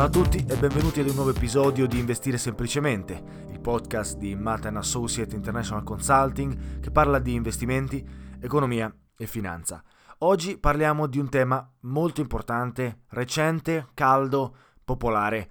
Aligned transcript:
Ciao 0.00 0.08
a 0.08 0.12
tutti 0.12 0.42
e 0.48 0.56
benvenuti 0.56 1.00
ad 1.00 1.08
un 1.10 1.14
nuovo 1.14 1.28
episodio 1.28 1.86
di 1.86 1.98
Investire 1.98 2.38
Semplicemente, 2.38 3.22
il 3.50 3.60
podcast 3.60 4.16
di 4.16 4.34
Matten 4.34 4.78
Associate 4.78 5.36
International 5.36 5.84
Consulting 5.84 6.80
che 6.80 6.90
parla 6.90 7.18
di 7.18 7.34
investimenti, 7.34 8.02
economia 8.40 8.90
e 9.14 9.26
finanza. 9.26 9.84
Oggi 10.20 10.56
parliamo 10.56 11.06
di 11.06 11.18
un 11.18 11.28
tema 11.28 11.70
molto 11.80 12.22
importante, 12.22 13.00
recente, 13.08 13.88
caldo, 13.92 14.56
popolare, 14.82 15.50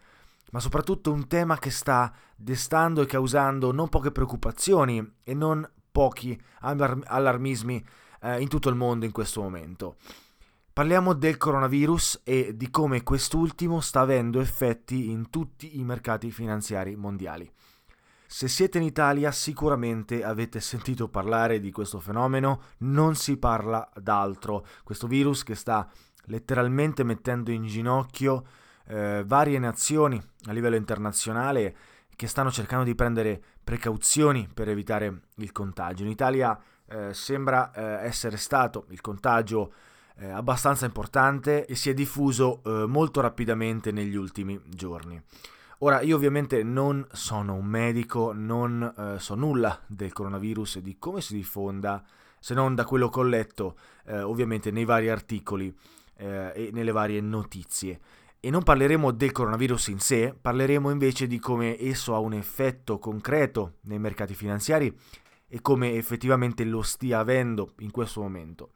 ma 0.50 0.60
soprattutto 0.60 1.12
un 1.12 1.28
tema 1.28 1.60
che 1.60 1.70
sta 1.70 2.12
destando 2.36 3.04
e 3.04 3.06
causando 3.06 3.72
non 3.72 3.88
poche 3.88 4.12
preoccupazioni 4.12 5.18
e 5.24 5.36
non 5.36 5.64
pochi 5.92 6.36
allarmismi 6.62 7.86
eh, 8.22 8.42
in 8.42 8.48
tutto 8.48 8.70
il 8.70 8.76
mondo 8.76 9.06
in 9.06 9.12
questo 9.12 9.44
momento. 9.44 9.98
Parliamo 10.80 11.12
del 11.12 11.36
coronavirus 11.36 12.22
e 12.24 12.56
di 12.56 12.70
come 12.70 13.04
quest'ultimo 13.04 13.82
sta 13.82 14.00
avendo 14.00 14.40
effetti 14.40 15.10
in 15.10 15.30
tutti 15.30 15.78
i 15.78 15.84
mercati 15.84 16.32
finanziari 16.32 16.96
mondiali. 16.96 17.52
Se 18.26 18.48
siete 18.48 18.78
in 18.78 18.86
Italia 18.86 19.30
sicuramente 19.34 20.24
avete 20.24 20.62
sentito 20.62 21.10
parlare 21.10 21.60
di 21.60 21.70
questo 21.70 22.00
fenomeno, 22.00 22.62
non 22.78 23.16
si 23.16 23.36
parla 23.36 23.90
d'altro. 23.96 24.66
Questo 24.86 25.06
virus 25.08 25.44
che 25.44 25.54
sta 25.54 25.86
letteralmente 26.28 27.04
mettendo 27.04 27.52
in 27.52 27.66
ginocchio 27.66 28.46
eh, 28.88 29.26
varie 29.26 29.60
nazioni 29.60 30.18
a 30.46 30.54
livello 30.54 30.78
internazionale 30.78 31.76
che 32.16 32.28
stanno 32.28 32.52
cercando 32.52 32.86
di 32.86 32.96
prendere 32.96 33.44
precauzioni 33.62 34.48
per 34.54 34.70
evitare 34.70 35.24
il 35.36 35.52
contagio. 35.52 36.04
In 36.04 36.10
Italia 36.10 36.58
eh, 36.88 37.14
sembra 37.14 37.74
eh, 37.74 38.06
essere 38.08 38.38
stato 38.38 38.86
il 38.92 39.02
contagio 39.02 39.74
eh, 40.20 40.30
abbastanza 40.30 40.86
importante 40.86 41.66
e 41.66 41.76
si 41.76 41.90
è 41.90 41.94
diffuso 41.94 42.62
eh, 42.64 42.86
molto 42.86 43.22
rapidamente 43.22 43.92
negli 43.92 44.16
ultimi 44.16 44.60
giorni. 44.68 45.22
Ora, 45.80 46.02
io 46.02 46.18
ovviamente 46.18 46.62
non 46.62 47.08
sono 47.14 47.54
un 47.54 47.66
medico, 47.66 48.34
non 48.34 48.94
eh, 48.98 49.20
so 49.20 49.36
nulla 49.36 49.80
del 49.88 50.12
coronavirus 50.12 50.78
e 50.78 50.82
di 50.82 50.98
come 51.00 51.22
si 51.22 51.34
diffonda, 51.34 52.04
se 52.38 52.54
non 52.54 52.76
da 52.76 52.84
quello 52.84 53.08
che 53.08 53.20
ho 53.20 53.24
letto, 53.24 53.78
eh, 54.06 54.20
ovviamente 54.20 54.72
nei 54.72 54.84
vari 54.84 55.10
articoli 55.10 55.74
eh, 56.18 56.52
e 56.54 56.70
nelle 56.74 56.92
varie 56.92 57.22
notizie. 57.22 58.00
E 58.42 58.50
non 58.50 58.64
parleremo 58.64 59.12
del 59.12 59.32
coronavirus 59.32 59.88
in 59.88 60.00
sé, 60.00 60.36
parleremo 60.40 60.90
invece 60.90 61.28
di 61.28 61.40
come 61.40 61.80
esso 61.80 62.14
ha 62.14 62.20
un 62.20 62.34
effetto 62.34 63.00
concreto 63.00 63.76
nei 63.84 64.00
mercati 64.00 64.34
finanziari 64.34 64.94
e 65.48 65.62
come 65.62 65.94
effettivamente 65.94 66.64
lo 66.66 66.82
stia 66.82 67.20
avendo 67.20 67.74
in 67.80 67.92
questo 67.92 68.22
momento. 68.22 68.72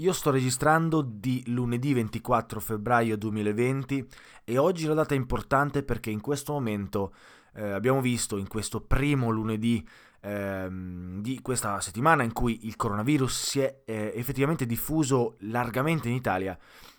Io 0.00 0.12
sto 0.12 0.30
registrando 0.30 1.00
di 1.00 1.42
lunedì 1.46 1.94
24 1.94 2.60
febbraio 2.60 3.16
2020 3.16 4.06
e 4.44 4.58
oggi 4.58 4.82
è 4.82 4.86
una 4.88 4.96
data 4.96 5.14
importante 5.14 5.82
perché 5.82 6.10
in 6.10 6.20
questo 6.20 6.52
momento 6.52 7.14
eh, 7.54 7.70
abbiamo 7.70 8.02
visto 8.02 8.36
in 8.36 8.46
questo 8.46 8.82
primo 8.82 9.30
lunedì 9.30 9.82
ehm, 10.20 11.22
di 11.22 11.40
questa 11.40 11.80
settimana 11.80 12.24
in 12.24 12.34
cui 12.34 12.66
il 12.66 12.76
coronavirus 12.76 13.42
si 13.42 13.60
è 13.60 13.84
eh, 13.86 14.12
effettivamente 14.14 14.66
diffuso 14.66 15.36
largamente 15.40 16.08
in 16.10 16.14
Italia, 16.14 16.58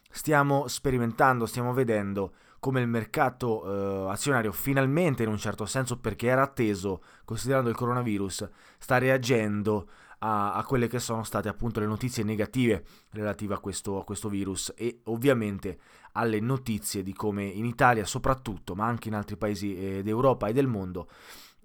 stiamo 0.10 0.68
sperimentando, 0.68 1.46
stiamo 1.46 1.74
vedendo 1.74 2.34
come 2.60 2.82
il 2.82 2.88
mercato 2.88 4.08
eh, 4.08 4.12
azionario 4.12 4.52
finalmente 4.52 5.22
in 5.22 5.30
un 5.30 5.38
certo 5.38 5.68
senso 5.68 6.00
perché 6.00 6.26
era 6.26 6.42
atteso 6.42 7.04
considerando 7.26 7.70
il 7.70 7.76
coronavirus 7.76 8.50
sta 8.80 8.98
reagendo 8.98 9.88
a, 10.20 10.54
a, 10.54 10.64
quelle 10.64 10.88
che 10.88 11.00
sono 11.00 11.24
state 11.24 11.48
appunto 11.48 11.80
le 11.80 11.86
notizie 11.86 12.24
negative 12.24 12.84
relative 13.12 13.54
a 13.54 13.60
questo, 13.60 14.00
a 14.00 14.04
questo 14.04 14.30
virus 14.30 14.74
e 14.76 15.02
ovviamente 15.06 15.80
alle 16.14 16.40
notizie 16.40 17.04
di 17.04 17.14
come 17.14 17.44
in 17.44 17.66
Italia 17.66 18.06
soprattutto, 18.06 18.76
ma 18.76 18.86
anche 18.86 19.08
in 19.08 19.16
altri 19.16 19.38
paesi 19.38 19.78
eh, 19.78 20.04
d'Europa 20.04 20.48
e 20.48 20.54
del 20.54 20.68
mondo, 20.68 21.10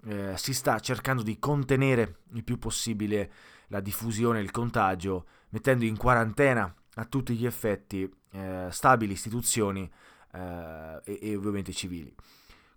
eh, 0.05 0.35
si 0.37 0.53
sta 0.53 0.79
cercando 0.81 1.23
di 1.23 1.39
contenere 1.39 2.21
il 2.33 2.45
più 2.45 2.59
possibile 2.59 3.33
la 3.69 3.81
diffusione, 3.81 4.41
il 4.41 4.51
contagio, 4.51 5.27
mettendo 5.51 5.85
in 5.85 5.97
quarantena 5.97 6.73
a 6.95 7.05
tutti 7.05 7.35
gli 7.35 7.47
effetti 7.47 8.11
eh, 8.33 8.67
stabili 8.71 9.13
istituzioni 9.13 9.91
eh, 10.33 11.01
e, 11.05 11.19
e 11.23 11.37
ovviamente 11.37 11.73
civili. 11.73 12.15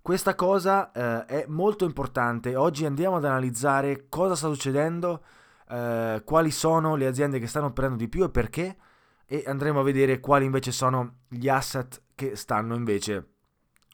Questa 0.02 0.36
cosa 0.36 0.92
eh, 0.92 1.26
è 1.26 1.46
molto 1.48 1.84
importante. 1.84 2.56
Oggi 2.56 2.86
andiamo 2.86 3.16
ad 3.16 3.26
analizzare 3.26 4.06
cosa 4.08 4.36
sta 4.36 4.48
succedendo, 4.50 5.24
eh, 5.70 6.22
quali 6.26 6.52
sono 6.52 6.96
le 6.96 7.08
aziende 7.08 7.40
che 7.40 7.48
stanno 7.48 7.68
operando 7.68 7.98
di 7.98 8.10
più 8.10 8.24
e 8.24 8.30
perché, 8.30 8.78
e 9.26 9.44
andremo 9.46 9.80
a 9.80 9.84
vedere 9.84 10.20
quali 10.20 10.46
invece 10.46 10.72
sono 10.72 11.20
gli 11.28 11.50
asset 11.50 12.02
che 12.14 12.36
stanno 12.36 12.76
invece 12.76 13.30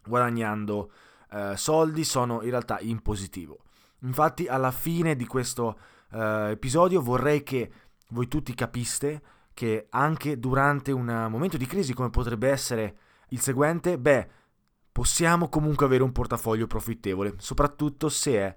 guadagnando 0.05 0.91
eh, 1.31 1.53
soldi, 1.55 2.03
sono 2.03 2.41
in 2.41 2.49
realtà 2.49 2.79
in 2.79 3.01
positivo. 3.01 3.59
Infatti 3.99 4.47
alla 4.47 4.71
fine 4.71 5.15
di 5.15 5.25
questo 5.25 5.77
eh, 6.11 6.49
episodio 6.51 7.01
vorrei 7.01 7.43
che 7.43 7.71
voi 8.09 8.27
tutti 8.27 8.53
capiste 8.53 9.21
che 9.53 9.87
anche 9.89 10.39
durante 10.39 10.91
un 10.91 11.27
momento 11.29 11.57
di 11.57 11.65
crisi 11.65 11.93
come 11.93 12.09
potrebbe 12.09 12.49
essere 12.49 12.97
il 13.29 13.39
seguente, 13.39 13.97
beh, 13.97 14.29
possiamo 14.91 15.49
comunque 15.49 15.85
avere 15.85 16.03
un 16.03 16.11
portafoglio 16.11 16.67
profittevole, 16.67 17.35
soprattutto 17.37 18.09
se 18.09 18.37
è 18.37 18.55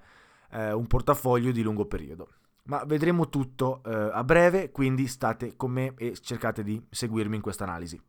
eh, 0.51 0.73
un 0.73 0.87
portafoglio 0.87 1.53
di 1.53 1.63
lungo 1.63 1.87
periodo. 1.87 2.29
Ma 2.67 2.83
vedremo 2.85 3.29
tutto 3.29 3.83
eh, 3.85 3.93
a 3.93 4.25
breve, 4.25 4.71
quindi 4.71 5.07
state 5.07 5.55
con 5.55 5.71
me 5.71 5.95
e 5.97 6.17
cercate 6.19 6.63
di 6.63 6.83
seguirmi 6.89 7.37
in 7.37 7.43
questa 7.43 7.65
analisi. 7.65 8.01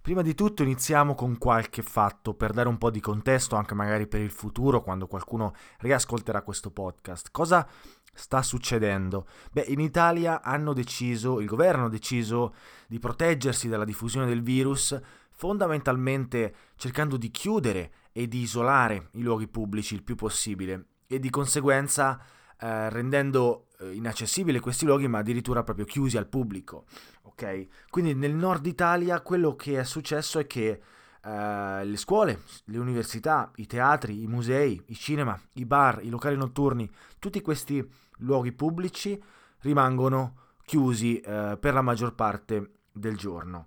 Prima 0.00 0.22
di 0.22 0.34
tutto 0.34 0.62
iniziamo 0.62 1.14
con 1.14 1.36
qualche 1.36 1.82
fatto 1.82 2.32
per 2.32 2.52
dare 2.52 2.68
un 2.68 2.78
po' 2.78 2.90
di 2.90 3.00
contesto 3.00 3.56
anche 3.56 3.74
magari 3.74 4.06
per 4.06 4.20
il 4.20 4.30
futuro 4.30 4.82
quando 4.82 5.06
qualcuno 5.06 5.52
riascolterà 5.80 6.42
questo 6.42 6.70
podcast. 6.70 7.30
Cosa 7.30 7.68
sta 8.14 8.40
succedendo? 8.40 9.26
Beh, 9.52 9.66
in 9.68 9.80
Italia 9.80 10.42
hanno 10.42 10.72
deciso, 10.72 11.40
il 11.40 11.46
governo 11.46 11.86
ha 11.86 11.90
deciso 11.90 12.54
di 12.86 12.98
proteggersi 12.98 13.68
dalla 13.68 13.84
diffusione 13.84 14.26
del 14.26 14.42
virus 14.42 14.98
fondamentalmente 15.30 16.54
cercando 16.76 17.16
di 17.16 17.30
chiudere 17.30 17.92
e 18.12 18.28
di 18.28 18.40
isolare 18.40 19.10
i 19.12 19.22
luoghi 19.22 19.48
pubblici 19.48 19.94
il 19.94 20.02
più 20.02 20.14
possibile 20.14 20.86
e 21.06 21.18
di 21.18 21.30
conseguenza 21.30 22.18
eh, 22.60 22.88
rendendo 22.90 23.67
inaccessibili 23.86 24.60
questi 24.60 24.84
luoghi 24.84 25.08
ma 25.08 25.18
addirittura 25.18 25.62
proprio 25.62 25.84
chiusi 25.84 26.16
al 26.16 26.26
pubblico. 26.26 26.84
Ok? 27.22 27.66
Quindi 27.90 28.14
nel 28.14 28.34
nord 28.34 28.66
Italia 28.66 29.20
quello 29.20 29.54
che 29.54 29.78
è 29.78 29.84
successo 29.84 30.38
è 30.38 30.46
che 30.46 30.80
eh, 31.24 31.84
le 31.84 31.96
scuole, 31.96 32.42
le 32.64 32.78
università, 32.78 33.50
i 33.56 33.66
teatri, 33.66 34.22
i 34.22 34.26
musei, 34.26 34.80
i 34.86 34.94
cinema, 34.94 35.38
i 35.54 35.64
bar, 35.64 36.00
i 36.02 36.08
locali 36.08 36.36
notturni, 36.36 36.90
tutti 37.18 37.40
questi 37.40 37.86
luoghi 38.18 38.52
pubblici 38.52 39.20
rimangono 39.60 40.34
chiusi 40.64 41.20
eh, 41.20 41.56
per 41.58 41.74
la 41.74 41.82
maggior 41.82 42.14
parte 42.14 42.72
del 42.92 43.16
giorno. 43.16 43.66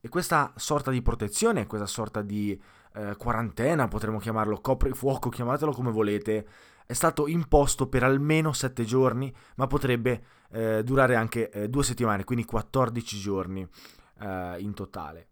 E 0.00 0.08
questa 0.08 0.52
sorta 0.56 0.90
di 0.90 1.02
protezione, 1.02 1.66
questa 1.66 1.86
sorta 1.86 2.22
di 2.22 2.58
eh, 2.94 3.14
quarantena, 3.16 3.88
potremmo 3.88 4.18
chiamarlo 4.18 4.60
coprifuoco, 4.60 5.28
chiamatelo 5.28 5.72
come 5.72 5.90
volete, 5.90 6.46
è 6.90 6.92
stato 6.92 7.28
imposto 7.28 7.86
per 7.86 8.02
almeno 8.02 8.52
7 8.52 8.84
giorni, 8.84 9.32
ma 9.54 9.68
potrebbe 9.68 10.22
eh, 10.50 10.82
durare 10.82 11.14
anche 11.14 11.48
eh, 11.48 11.68
due 11.68 11.84
settimane, 11.84 12.24
quindi 12.24 12.44
14 12.44 13.16
giorni 13.16 13.64
eh, 14.20 14.56
in 14.58 14.74
totale. 14.74 15.28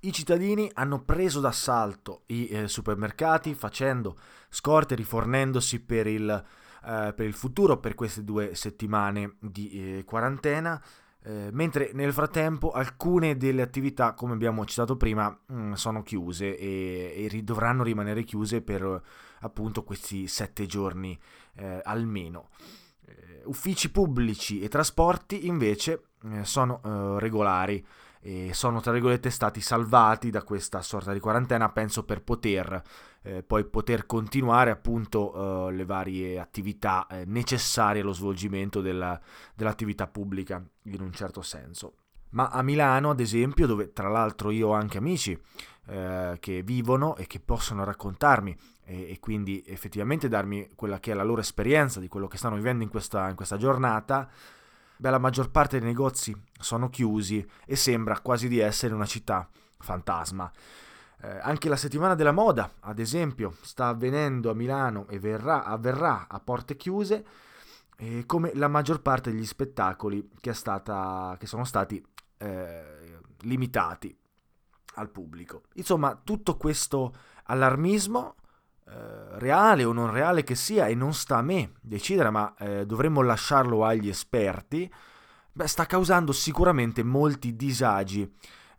I 0.00 0.12
cittadini 0.12 0.68
hanno 0.74 1.04
preso 1.04 1.38
d'assalto 1.38 2.22
i 2.26 2.48
eh, 2.48 2.66
supermercati 2.66 3.54
facendo 3.54 4.18
scorte, 4.48 4.96
rifornendosi 4.96 5.78
per 5.84 6.08
il, 6.08 6.28
eh, 6.28 7.12
per 7.14 7.26
il, 7.26 7.34
futuro, 7.34 7.78
per 7.78 7.94
queste 7.94 8.24
due 8.24 8.56
settimane 8.56 9.36
di 9.38 10.02
quarantena, 10.04 10.82
eh, 11.22 11.50
mentre 11.52 11.92
nel 11.94 12.12
frattempo 12.12 12.72
alcune 12.72 13.36
delle 13.36 13.62
attività, 13.62 14.14
come 14.14 14.32
abbiamo 14.32 14.64
citato 14.64 14.96
prima, 14.96 15.28
mh, 15.30 15.54
mm, 15.54 15.72
sono 15.74 16.02
chiuse 16.02 16.58
e, 16.58 17.28
e 17.30 17.42
dovranno 17.44 17.84
rimanere 17.84 18.24
chiuse 18.24 18.62
per 18.62 19.00
appunto 19.42 19.84
questi 19.84 20.26
sette 20.26 20.66
giorni 20.66 21.18
eh, 21.54 21.80
almeno. 21.84 22.48
Eh, 23.06 23.42
uffici 23.44 23.90
pubblici 23.90 24.60
e 24.60 24.68
trasporti 24.68 25.46
invece 25.46 26.08
eh, 26.30 26.44
sono 26.44 26.80
eh, 26.84 27.20
regolari 27.20 27.84
e 28.24 28.54
sono 28.54 28.80
tra 28.80 28.92
virgolette 28.92 29.30
stati 29.30 29.60
salvati 29.60 30.30
da 30.30 30.42
questa 30.42 30.80
sorta 30.80 31.12
di 31.12 31.18
quarantena, 31.18 31.70
penso 31.70 32.04
per 32.04 32.22
poter 32.22 32.82
eh, 33.22 33.42
poi 33.42 33.64
poter 33.64 34.04
continuare 34.04 34.70
appunto 34.70 35.68
eh, 35.68 35.72
le 35.72 35.84
varie 35.84 36.40
attività 36.40 37.06
eh, 37.06 37.24
necessarie 37.24 38.02
allo 38.02 38.12
svolgimento 38.12 38.80
della, 38.80 39.18
dell'attività 39.54 40.08
pubblica 40.08 40.62
in 40.84 41.00
un 41.00 41.12
certo 41.12 41.40
senso. 41.40 41.94
Ma 42.30 42.48
a 42.48 42.62
Milano, 42.62 43.10
ad 43.10 43.20
esempio, 43.20 43.66
dove 43.66 43.92
tra 43.92 44.08
l'altro 44.08 44.50
io 44.50 44.68
ho 44.68 44.72
anche 44.72 44.98
amici 44.98 45.38
che 45.84 46.62
vivono 46.62 47.16
e 47.16 47.26
che 47.26 47.40
possono 47.40 47.82
raccontarmi 47.82 48.56
e, 48.84 49.10
e, 49.10 49.18
quindi 49.20 49.62
effettivamente 49.66 50.28
darmi 50.28 50.70
quella 50.74 50.98
che 50.98 51.12
è 51.12 51.14
la 51.14 51.22
loro 51.22 51.40
esperienza 51.40 52.00
di 52.00 52.08
quello 52.08 52.28
che 52.28 52.36
stanno 52.36 52.56
vivendo 52.56 52.82
in 52.82 52.90
questa, 52.90 53.28
in 53.28 53.36
questa 53.36 53.56
giornata, 53.56 54.28
beh, 54.96 55.10
la 55.10 55.18
maggior 55.18 55.50
parte 55.50 55.78
dei 55.78 55.88
negozi 55.88 56.34
sono 56.58 56.88
chiusi 56.88 57.46
e 57.64 57.76
sembra 57.76 58.20
quasi 58.20 58.48
di 58.48 58.58
essere 58.58 58.94
una 58.94 59.06
città 59.06 59.48
fantasma. 59.78 60.50
Eh, 61.24 61.38
anche 61.40 61.68
la 61.68 61.76
settimana 61.76 62.14
della 62.16 62.32
moda, 62.32 62.72
ad 62.80 62.98
esempio, 62.98 63.54
sta 63.60 63.88
avvenendo 63.88 64.50
a 64.50 64.54
Milano 64.54 65.06
e 65.08 65.20
verrà, 65.20 65.64
avverrà 65.64 66.26
a 66.28 66.40
porte 66.40 66.76
chiuse, 66.76 67.24
eh, 67.96 68.24
come 68.26 68.50
la 68.54 68.66
maggior 68.66 69.00
parte 69.00 69.30
degli 69.30 69.46
spettacoli 69.46 70.30
che, 70.40 70.52
stata, 70.52 71.36
che 71.38 71.46
sono 71.46 71.64
stati 71.64 72.04
eh, 72.38 73.20
limitati 73.42 74.16
al 74.94 75.10
pubblico. 75.10 75.62
Insomma, 75.74 76.20
tutto 76.22 76.56
questo 76.56 77.14
allarmismo, 77.44 78.34
eh, 78.88 79.38
reale 79.38 79.84
o 79.84 79.92
non 79.92 80.10
reale 80.10 80.42
che 80.42 80.54
sia, 80.54 80.86
e 80.86 80.94
non 80.94 81.14
sta 81.14 81.38
a 81.38 81.42
me 81.42 81.72
decidere, 81.80 82.30
ma 82.30 82.54
eh, 82.58 82.86
dovremmo 82.86 83.22
lasciarlo 83.22 83.84
agli 83.84 84.08
esperti, 84.08 84.92
beh, 85.52 85.66
sta 85.66 85.86
causando 85.86 86.32
sicuramente 86.32 87.02
molti 87.02 87.54
disagi 87.54 88.30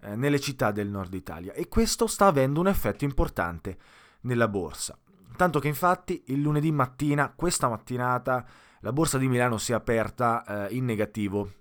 eh, 0.01 0.15
nelle 0.15 0.39
città 0.39 0.71
del 0.71 0.89
nord 0.89 1.13
Italia 1.13 1.53
e 1.53 1.67
questo 1.67 2.07
sta 2.07 2.27
avendo 2.27 2.59
un 2.59 2.67
effetto 2.67 3.05
importante 3.05 3.77
nella 4.21 4.47
borsa. 4.47 4.97
Tanto 5.35 5.59
che 5.59 5.67
infatti 5.67 6.23
il 6.27 6.41
lunedì 6.41 6.71
mattina, 6.71 7.31
questa 7.35 7.67
mattinata, 7.67 8.45
la 8.81 8.91
borsa 8.91 9.17
di 9.17 9.27
Milano 9.27 9.57
si 9.57 9.71
è 9.71 9.75
aperta 9.75 10.67
eh, 10.67 10.75
in 10.75 10.85
negativo, 10.85 11.53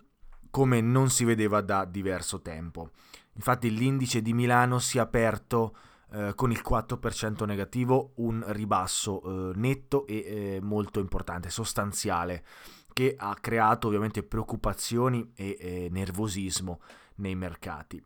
come 0.51 0.81
non 0.81 1.09
si 1.09 1.25
vedeva 1.25 1.61
da 1.61 1.85
diverso 1.85 2.43
tempo. 2.43 2.91
Infatti 3.35 3.75
l'indice 3.75 4.21
di 4.21 4.35
Milano 4.35 4.79
si 4.79 4.99
è 4.99 5.01
aperto 5.01 5.75
eh, 6.13 6.33
con 6.35 6.51
il 6.51 6.63
4% 6.67 7.47
negativo, 7.47 8.13
un 8.17 8.45
ribasso 8.49 9.23
eh, 9.23 9.53
netto 9.57 10.07
e 10.07 10.17
eh, 10.17 10.61
molto 10.61 11.01
importante, 11.01 11.51
sostanziale, 11.51 12.45
che 12.93 13.15
ha 13.17 13.35
creato 13.41 13.87
ovviamente 13.87 14.23
preoccupazioni 14.23 15.33
e 15.35 15.57
eh, 15.59 15.89
nervosismo 15.91 16.81
nei 17.17 17.35
mercati. 17.35 18.03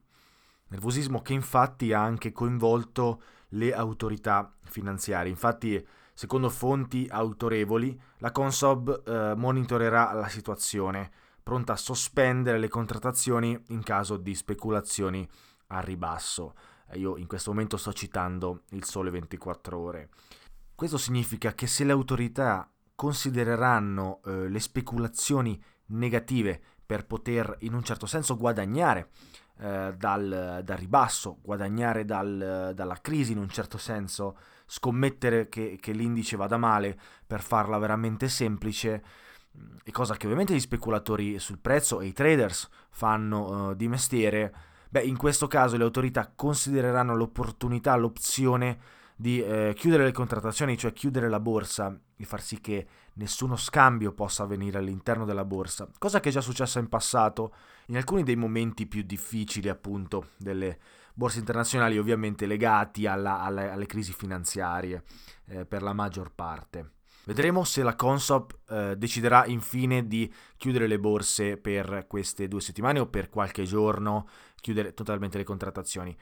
Nervosismo 0.68 1.20
che 1.22 1.32
infatti 1.32 1.92
ha 1.92 2.02
anche 2.02 2.32
coinvolto 2.32 3.22
le 3.50 3.74
autorità 3.74 4.52
finanziarie. 4.64 5.30
Infatti, 5.30 5.84
secondo 6.12 6.48
fonti 6.48 7.06
autorevoli, 7.08 7.98
la 8.18 8.32
Consob 8.32 9.02
eh, 9.06 9.34
monitorerà 9.36 10.12
la 10.12 10.28
situazione 10.28 11.10
pronta 11.42 11.74
a 11.74 11.76
sospendere 11.76 12.58
le 12.58 12.68
contrattazioni 12.68 13.56
in 13.68 13.82
caso 13.84 14.16
di 14.16 14.34
speculazioni 14.34 15.28
a 15.68 15.80
ribasso. 15.80 16.54
Io 16.94 17.16
in 17.16 17.26
questo 17.26 17.50
momento 17.50 17.76
sto 17.76 17.92
citando 17.92 18.62
il 18.70 18.84
sole 18.84 19.10
24 19.10 19.78
ore. 19.78 20.08
Questo 20.74 20.98
significa 20.98 21.54
che 21.54 21.66
se 21.66 21.84
le 21.84 21.92
autorità 21.92 22.70
considereranno 22.94 24.20
eh, 24.24 24.48
le 24.48 24.60
speculazioni 24.60 25.62
negative 25.86 26.60
per 26.84 27.06
poter 27.06 27.56
in 27.60 27.74
un 27.74 27.82
certo 27.82 28.06
senso 28.06 28.36
guadagnare 28.36 29.10
eh, 29.58 29.94
dal, 29.96 30.60
dal, 30.62 30.76
ribasso, 30.76 31.38
guadagnare 31.42 32.04
dal, 32.04 32.72
dalla 32.74 33.00
crisi 33.00 33.32
in 33.32 33.38
un 33.38 33.48
certo 33.48 33.78
senso, 33.78 34.38
scommettere 34.66 35.48
che, 35.48 35.78
che 35.80 35.92
l'indice 35.92 36.36
vada 36.36 36.56
male 36.56 36.98
per 37.26 37.42
farla 37.42 37.78
veramente 37.78 38.28
semplice, 38.28 39.02
e 39.82 39.90
cosa 39.90 40.16
che 40.16 40.26
ovviamente 40.26 40.54
gli 40.54 40.60
speculatori 40.60 41.38
sul 41.38 41.58
prezzo 41.58 42.00
e 42.00 42.06
i 42.06 42.12
traders 42.12 42.68
fanno 42.90 43.68
uh, 43.68 43.74
di 43.74 43.88
mestiere, 43.88 44.54
beh, 44.90 45.02
in 45.02 45.16
questo 45.16 45.46
caso 45.46 45.76
le 45.76 45.84
autorità 45.84 46.32
considereranno 46.34 47.14
l'opportunità, 47.14 47.94
l'opzione 47.96 48.78
di 49.16 49.42
eh, 49.42 49.72
chiudere 49.74 50.04
le 50.04 50.12
contrattazioni, 50.12 50.76
cioè 50.76 50.92
chiudere 50.92 51.28
la 51.28 51.40
borsa 51.40 51.98
e 52.16 52.24
far 52.24 52.42
sì 52.42 52.60
che 52.60 52.86
nessuno 53.14 53.56
scambio 53.56 54.12
possa 54.12 54.42
avvenire 54.42 54.78
all'interno 54.78 55.24
della 55.24 55.44
borsa, 55.44 55.88
cosa 55.98 56.20
che 56.20 56.28
è 56.28 56.32
già 56.32 56.42
successa 56.42 56.78
in 56.78 56.88
passato 56.88 57.54
in 57.86 57.96
alcuni 57.96 58.22
dei 58.22 58.36
momenti 58.36 58.86
più 58.86 59.02
difficili 59.02 59.68
appunto 59.68 60.30
delle 60.36 60.78
borse 61.14 61.38
internazionali, 61.38 61.98
ovviamente 61.98 62.46
legati 62.46 63.06
alla, 63.06 63.40
alla, 63.40 63.72
alle 63.72 63.86
crisi 63.86 64.12
finanziarie 64.12 65.02
eh, 65.46 65.64
per 65.64 65.82
la 65.82 65.94
maggior 65.94 66.30
parte. 66.34 66.95
Vedremo 67.26 67.64
se 67.64 67.82
la 67.82 67.96
Consop 67.96 68.56
eh, 68.68 68.94
deciderà 68.96 69.46
infine 69.46 70.06
di 70.06 70.32
chiudere 70.56 70.86
le 70.86 71.00
borse 71.00 71.56
per 71.56 72.06
queste 72.06 72.46
due 72.46 72.60
settimane 72.60 73.00
o 73.00 73.08
per 73.08 73.30
qualche 73.30 73.64
giorno, 73.64 74.28
chiudere 74.60 74.94
totalmente 74.94 75.36
le 75.36 75.42
contrattazioni. 75.42 76.16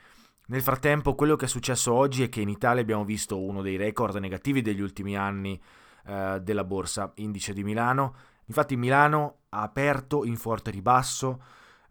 Nel 0.46 0.62
frattempo, 0.62 1.14
quello 1.14 1.36
che 1.36 1.44
è 1.44 1.48
successo 1.48 1.92
oggi 1.92 2.22
è 2.22 2.30
che 2.30 2.40
in 2.40 2.48
Italia 2.48 2.80
abbiamo 2.80 3.04
visto 3.04 3.38
uno 3.38 3.60
dei 3.60 3.76
record 3.76 4.16
negativi 4.16 4.62
degli 4.62 4.80
ultimi 4.80 5.14
anni 5.14 5.60
eh, 6.06 6.40
della 6.42 6.64
borsa 6.64 7.12
indice 7.16 7.52
di 7.52 7.64
Milano. 7.64 8.14
Infatti 8.46 8.74
Milano 8.74 9.40
ha 9.50 9.60
aperto 9.60 10.24
in 10.24 10.36
forte 10.38 10.70
ribasso, 10.70 11.42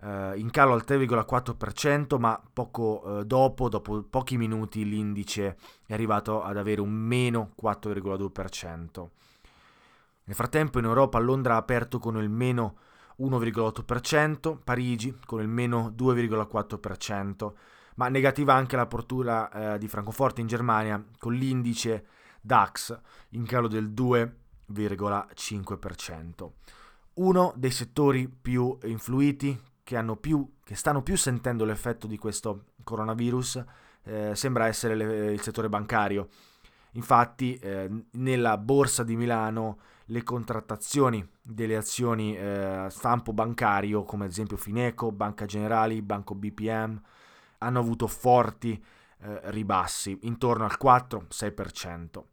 eh, 0.04 0.34
in 0.38 0.52
calo 0.52 0.74
al 0.74 0.84
3,4%, 0.86 2.20
ma 2.20 2.38
poco 2.52 3.22
eh, 3.22 3.26
dopo, 3.26 3.70
dopo 3.70 4.04
pochi 4.04 4.36
minuti, 4.38 4.84
l'indice 4.84 5.56
è 5.86 5.94
arrivato 5.94 6.44
ad 6.44 6.58
avere 6.58 6.82
un 6.82 6.92
meno 6.92 7.54
4,2%. 7.62 9.08
Nel 10.26 10.36
frattempo 10.36 10.80
in 10.80 10.86
Europa 10.86 11.20
Londra 11.20 11.56
ha 11.56 11.58
aperto 11.58 12.00
con 12.00 12.18
il 12.18 12.30
meno 12.30 12.78
1,8%, 13.20 14.58
Parigi 14.64 15.20
con 15.26 15.42
il 15.42 15.48
meno 15.48 15.94
2,4%, 15.96 17.52
ma 17.96 18.10
negativa 18.10 18.54
anche 18.54 18.76
l'apertura 18.76 19.74
eh, 19.74 19.78
di 19.78 19.88
Francoforte 19.88 20.42
in 20.42 20.48
Germania 20.48 21.04
con 21.18 21.34
l'indice 21.34 22.06
DAX 22.42 23.00
in 23.30 23.46
calo 23.46 23.68
del 23.68 23.90
2,5%. 23.90 26.50
Uno 27.16 27.54
dei 27.56 27.72
settori 27.72 28.28
più 28.28 28.76
influiti 28.84 29.56
che, 29.84 30.04
più, 30.20 30.54
che 30.64 30.76
stanno 30.76 31.02
più 31.02 31.16
sentendo 31.18 31.66
l'effetto 31.66 32.08
di 32.08 32.18
questo 32.18 32.66
coronavirus 32.84 33.64
eh, 34.04 34.36
sembra 34.36 34.68
essere 34.68 34.96
le, 34.96 35.32
il 35.32 35.42
settore 35.42 35.70
bancario. 35.70 36.30
Infatti 36.94 37.56
eh, 37.58 37.90
nella 38.12 38.58
borsa 38.58 39.04
di 39.04 39.16
Milano 39.16 39.80
le 40.08 40.24
contrattazioni 40.24 41.28
delle 41.42 41.76
azioni 41.76 42.38
eh, 42.38 42.88
stampo 42.90 43.34
bancario 43.34 44.04
come 44.04 44.26
ad 44.26 44.32
esempio 44.32 44.58
Fineco, 44.58 45.12
Banca 45.12 45.46
Generali, 45.46 46.02
Banco 46.02 46.36
BPM 46.36 47.02
hanno 47.60 47.80
avuto 47.80 48.08
forti 48.08 48.84
eh, 49.22 49.40
ribassi 49.52 50.18
intorno 50.24 50.66
al 50.66 50.78
4-6%. 50.82 52.24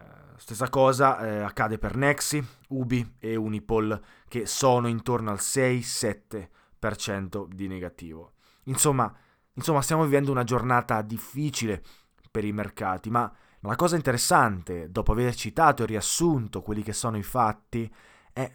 Eh, 0.00 0.04
stessa 0.36 0.68
cosa 0.68 1.18
eh, 1.18 1.40
accade 1.40 1.78
per 1.78 1.96
Nexi, 1.96 2.44
Ubi 2.68 3.16
e 3.18 3.34
Unipol 3.36 4.00
che 4.28 4.44
sono 4.46 4.88
intorno 4.88 5.30
al 5.30 5.38
6-7% 5.40 7.46
di 7.46 7.68
negativo. 7.68 8.32
Insomma, 8.64 9.14
insomma, 9.52 9.82
stiamo 9.82 10.04
vivendo 10.04 10.30
una 10.30 10.44
giornata 10.44 11.02
difficile 11.02 11.82
per 12.30 12.44
i 12.44 12.52
mercati, 12.52 13.10
ma, 13.10 13.30
la 13.60 13.76
cosa 13.76 13.96
interessante, 13.96 14.90
dopo 14.90 15.12
aver 15.12 15.34
citato 15.34 15.82
e 15.82 15.86
riassunto 15.86 16.62
quelli 16.62 16.82
che 16.82 16.94
sono 16.94 17.18
i 17.18 17.22
fatti, 17.22 17.92
è 18.32 18.50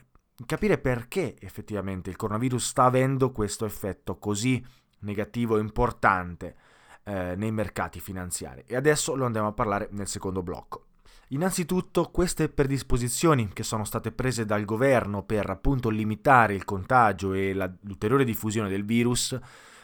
capire 0.45 0.79
perché 0.79 1.35
effettivamente 1.39 2.09
il 2.09 2.15
coronavirus 2.15 2.65
sta 2.65 2.85
avendo 2.85 3.31
questo 3.31 3.65
effetto 3.65 4.17
così 4.17 4.65
negativo 4.99 5.57
e 5.57 5.61
importante 5.61 6.55
eh, 7.03 7.35
nei 7.35 7.51
mercati 7.51 7.99
finanziari. 7.99 8.63
E 8.65 8.75
adesso 8.75 9.15
lo 9.15 9.25
andiamo 9.25 9.49
a 9.49 9.53
parlare 9.53 9.89
nel 9.91 10.07
secondo 10.07 10.41
blocco. 10.41 10.84
Innanzitutto 11.29 12.11
queste 12.11 12.49
predisposizioni 12.49 13.49
che 13.51 13.63
sono 13.63 13.83
state 13.83 14.11
prese 14.11 14.45
dal 14.45 14.63
governo 14.63 15.23
per 15.23 15.49
appunto 15.49 15.89
limitare 15.89 16.53
il 16.53 16.65
contagio 16.65 17.33
e 17.33 17.53
la, 17.53 17.71
l'ulteriore 17.81 18.23
diffusione 18.23 18.69
del 18.69 18.85
virus, 18.85 19.37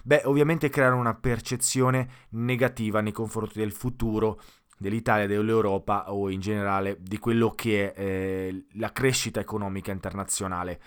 beh 0.04 0.22
ovviamente 0.26 0.70
creano 0.70 1.00
una 1.00 1.16
percezione 1.16 2.28
negativa 2.32 3.02
nei 3.02 3.12
confronti 3.12 3.58
del 3.58 3.72
futuro 3.72 4.40
dell'Italia, 4.78 5.26
dell'Europa 5.26 6.12
o 6.12 6.30
in 6.30 6.40
generale 6.40 6.98
di 7.00 7.18
quello 7.18 7.52
che 7.52 7.92
è 7.94 8.00
eh, 8.00 8.66
la 8.74 8.92
crescita 8.92 9.40
economica 9.40 9.92
internazionale. 9.92 10.80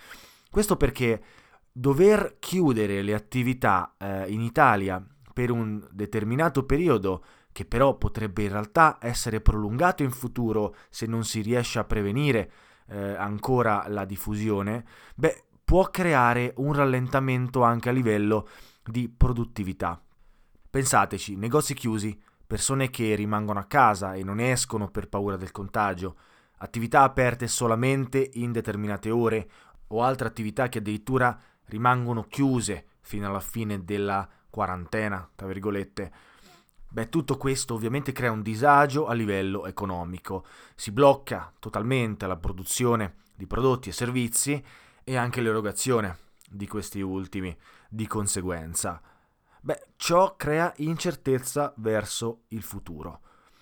Questo 0.49 0.77
perché 0.77 1.21
dover 1.69 2.37
chiudere 2.39 3.01
le 3.01 3.13
attività 3.13 3.95
eh, 3.97 4.31
in 4.31 4.39
Italia 4.39 5.05
per 5.33 5.51
un 5.51 5.85
determinato 5.91 6.63
periodo 6.63 7.23
che 7.55 7.63
però 7.63 7.95
potrebbe 7.95 8.43
in 8.43 8.49
realtà 8.49 8.97
essere 8.99 9.39
prolungato 9.39 10.03
in 10.03 10.11
futuro 10.11 10.75
se 10.89 11.05
non 11.05 11.23
si 11.23 11.39
riesce 11.39 11.79
a 11.79 11.85
prevenire 11.85 12.51
eh, 12.89 13.13
ancora 13.13 13.85
la 13.87 14.03
diffusione, 14.03 14.83
beh, 15.15 15.45
può 15.63 15.89
creare 15.89 16.51
un 16.57 16.73
rallentamento 16.73 17.63
anche 17.63 17.87
a 17.87 17.93
livello 17.93 18.49
di 18.83 19.07
produttività. 19.07 20.03
Pensateci, 20.69 21.37
negozi 21.37 21.75
chiusi, 21.75 22.21
persone 22.45 22.89
che 22.89 23.15
rimangono 23.15 23.59
a 23.59 23.67
casa 23.67 24.15
e 24.15 24.23
non 24.25 24.41
escono 24.41 24.89
per 24.89 25.07
paura 25.07 25.37
del 25.37 25.51
contagio, 25.51 26.17
attività 26.57 27.03
aperte 27.03 27.47
solamente 27.47 28.31
in 28.33 28.51
determinate 28.51 29.09
ore 29.11 29.49
o 29.87 30.03
altre 30.03 30.27
attività 30.27 30.67
che 30.67 30.79
addirittura 30.79 31.39
rimangono 31.67 32.23
chiuse 32.23 32.87
fino 32.99 33.29
alla 33.29 33.39
fine 33.39 33.85
della 33.85 34.27
quarantena, 34.49 35.29
tra 35.33 35.47
virgolette 35.47 36.11
Beh, 36.95 37.09
tutto 37.09 37.35
questo 37.35 37.73
ovviamente 37.73 38.13
crea 38.13 38.31
un 38.31 38.41
disagio 38.41 39.05
a 39.05 39.11
livello 39.11 39.65
economico. 39.65 40.45
Si 40.75 40.91
blocca 40.91 41.51
totalmente 41.59 42.25
la 42.25 42.37
produzione 42.37 43.15
di 43.35 43.45
prodotti 43.47 43.89
e 43.89 43.91
servizi 43.91 44.63
e 45.03 45.17
anche 45.17 45.41
l'erogazione 45.41 46.19
di 46.49 46.65
questi 46.69 47.01
ultimi 47.01 47.53
di 47.89 48.07
conseguenza. 48.07 49.01
Beh, 49.59 49.87
ciò 49.97 50.37
crea 50.37 50.71
incertezza 50.77 51.73
verso 51.79 52.43
il 52.49 52.63
futuro. 52.63 53.19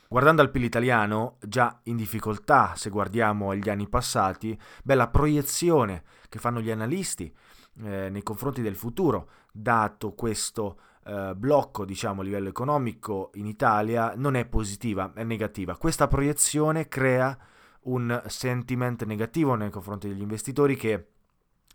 Guardando 0.07 0.43
al 0.43 0.51
PIL 0.51 0.65
italiano, 0.65 1.37
già 1.41 1.79
in 1.85 1.95
difficoltà 1.95 2.75
se 2.75 2.91
guardiamo 2.91 3.49
agli 3.49 3.67
anni 3.67 3.89
passati, 3.89 4.55
beh, 4.83 4.93
la 4.93 5.07
proiezione 5.07 6.03
che 6.29 6.37
fanno 6.37 6.61
gli 6.61 6.69
analisti 6.69 7.35
eh, 7.81 8.09
nei 8.11 8.21
confronti 8.21 8.61
del 8.61 8.75
futuro, 8.75 9.27
dato 9.51 10.13
questo 10.13 10.77
eh, 11.05 11.33
blocco, 11.35 11.85
diciamo, 11.85 12.21
a 12.21 12.23
livello 12.23 12.49
economico 12.49 13.31
in 13.35 13.45
Italia 13.45 14.13
non 14.15 14.35
è 14.35 14.45
positiva, 14.45 15.11
è 15.13 15.23
negativa. 15.23 15.77
Questa 15.77 16.07
proiezione 16.07 16.87
crea 16.87 17.37
un 17.83 18.21
sentiment 18.27 19.03
negativo 19.03 19.55
nei 19.55 19.69
confronti 19.69 20.07
degli 20.07 20.21
investitori 20.21 20.75
che 20.75 21.07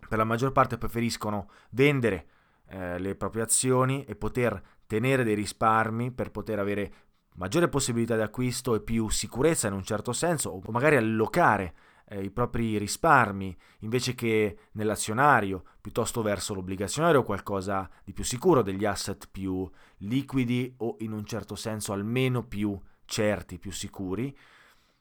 per 0.09 0.19
la 0.19 0.25
maggior 0.25 0.53
parte 0.53 0.79
preferiscono 0.79 1.51
vendere 1.71 2.27
eh, 2.69 2.99
le 2.99 3.15
proprie 3.15 3.43
azioni 3.43 4.05
e 4.05 4.15
poter 4.17 4.61
tenere 4.87 5.25
dei 5.25 5.35
risparmi 5.35 6.11
per 6.13 6.31
poter 6.31 6.59
avere 6.59 6.93
maggiore 7.35 7.69
possibilità 7.69 8.17
di 8.17 8.23
acquisto 8.23 8.75
e 8.75 8.81
più 8.81 9.09
sicurezza 9.09 9.69
in 9.69 9.75
un 9.75 9.85
certo 9.85 10.13
senso 10.13 10.51
o 10.51 10.71
magari 10.71 10.97
allocare 10.97 11.75
eh, 12.09 12.23
i 12.23 12.31
propri 12.31 12.79
risparmi 12.79 13.57
invece 13.81 14.15
che 14.15 14.59
nell'azionario, 14.73 15.65
piuttosto 15.81 16.23
verso 16.23 16.55
l'obbligazionario 16.55 17.23
qualcosa 17.23 17.89
di 18.05 18.13
più 18.13 18.25
sicuro, 18.25 18.63
degli 18.63 18.85
asset 18.85 19.29
più 19.31 19.69
liquidi 19.99 20.75
o 20.79 20.97
in 21.01 21.13
un 21.13 21.25
certo 21.25 21.55
senso 21.55 21.93
almeno 21.93 22.45
più 22.45 22.79
certi, 23.05 23.59
più 23.59 23.73
sicuri, 23.73 24.37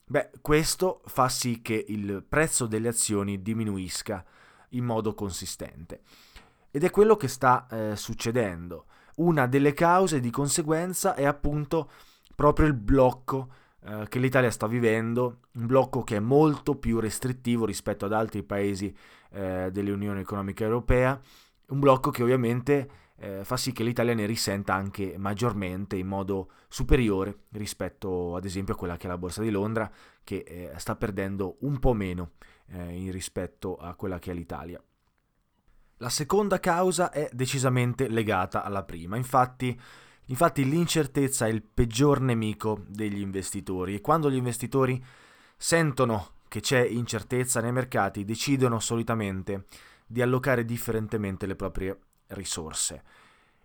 beh, 0.05 0.31
questo 0.41 1.01
fa 1.05 1.29
sì 1.29 1.61
che 1.61 1.85
il 1.87 2.23
prezzo 2.27 2.65
delle 2.65 2.89
azioni 2.89 3.41
diminuisca 3.41 4.23
in 4.69 4.83
modo 4.83 5.13
consistente. 5.13 6.01
Ed 6.71 6.83
è 6.83 6.89
quello 6.89 7.15
che 7.15 7.27
sta 7.27 7.67
eh, 7.69 7.95
succedendo. 7.95 8.85
Una 9.15 9.47
delle 9.47 9.73
cause 9.73 10.19
di 10.19 10.29
conseguenza 10.29 11.15
è 11.15 11.25
appunto 11.25 11.89
proprio 12.35 12.67
il 12.67 12.75
blocco 12.75 13.51
eh, 13.87 14.07
che 14.09 14.19
l'Italia 14.19 14.51
sta 14.51 14.67
vivendo, 14.67 15.39
un 15.53 15.65
blocco 15.65 16.03
che 16.03 16.17
è 16.17 16.19
molto 16.19 16.75
più 16.75 16.99
restrittivo 16.99 17.65
rispetto 17.65 18.05
ad 18.05 18.11
altri 18.11 18.43
paesi 18.43 18.93
eh, 19.31 19.69
dell'Unione 19.71 20.19
Economica 20.19 20.65
Europea, 20.65 21.19
un 21.67 21.79
blocco 21.79 22.11
che 22.11 22.21
ovviamente 22.21 22.89
eh, 23.19 23.43
fa 23.43 23.55
sì 23.55 23.71
che 23.71 23.83
l'Italia 23.83 24.13
ne 24.13 24.25
risenta 24.25 24.73
anche 24.73 25.15
maggiormente 25.17 25.95
in 25.95 26.07
modo 26.07 26.51
superiore 26.67 27.45
rispetto 27.51 28.35
ad 28.35 28.45
esempio 28.45 28.73
a 28.73 28.77
quella 28.77 28.97
che 28.97 29.07
è 29.07 29.09
la 29.09 29.17
Borsa 29.17 29.41
di 29.41 29.49
Londra 29.49 29.89
che 30.23 30.43
eh, 30.45 30.71
sta 30.77 30.95
perdendo 30.95 31.57
un 31.61 31.79
po' 31.79 31.93
meno 31.93 32.31
eh, 32.67 33.09
rispetto 33.09 33.77
a 33.77 33.95
quella 33.95 34.19
che 34.19 34.31
è 34.31 34.33
l'Italia. 34.33 34.81
La 35.99 36.09
seconda 36.09 36.59
causa 36.59 37.09
è 37.09 37.29
decisamente 37.31 38.07
legata 38.07 38.63
alla 38.63 38.83
prima, 38.83 39.15
infatti 39.17 39.79
Infatti 40.27 40.67
l'incertezza 40.67 41.45
è 41.45 41.49
il 41.49 41.63
peggior 41.63 42.19
nemico 42.21 42.83
degli 42.87 43.19
investitori 43.19 43.95
e 43.95 44.01
quando 44.01 44.29
gli 44.29 44.35
investitori 44.35 45.03
sentono 45.55 46.31
che 46.47 46.59
c'è 46.59 46.85
incertezza 46.85 47.61
nei 47.61 47.71
mercati 47.71 48.25
decidono 48.25 48.79
solitamente 48.79 49.65
di 50.05 50.21
allocare 50.21 50.65
differentemente 50.65 51.45
le 51.45 51.55
proprie 51.55 51.97
risorse. 52.27 53.03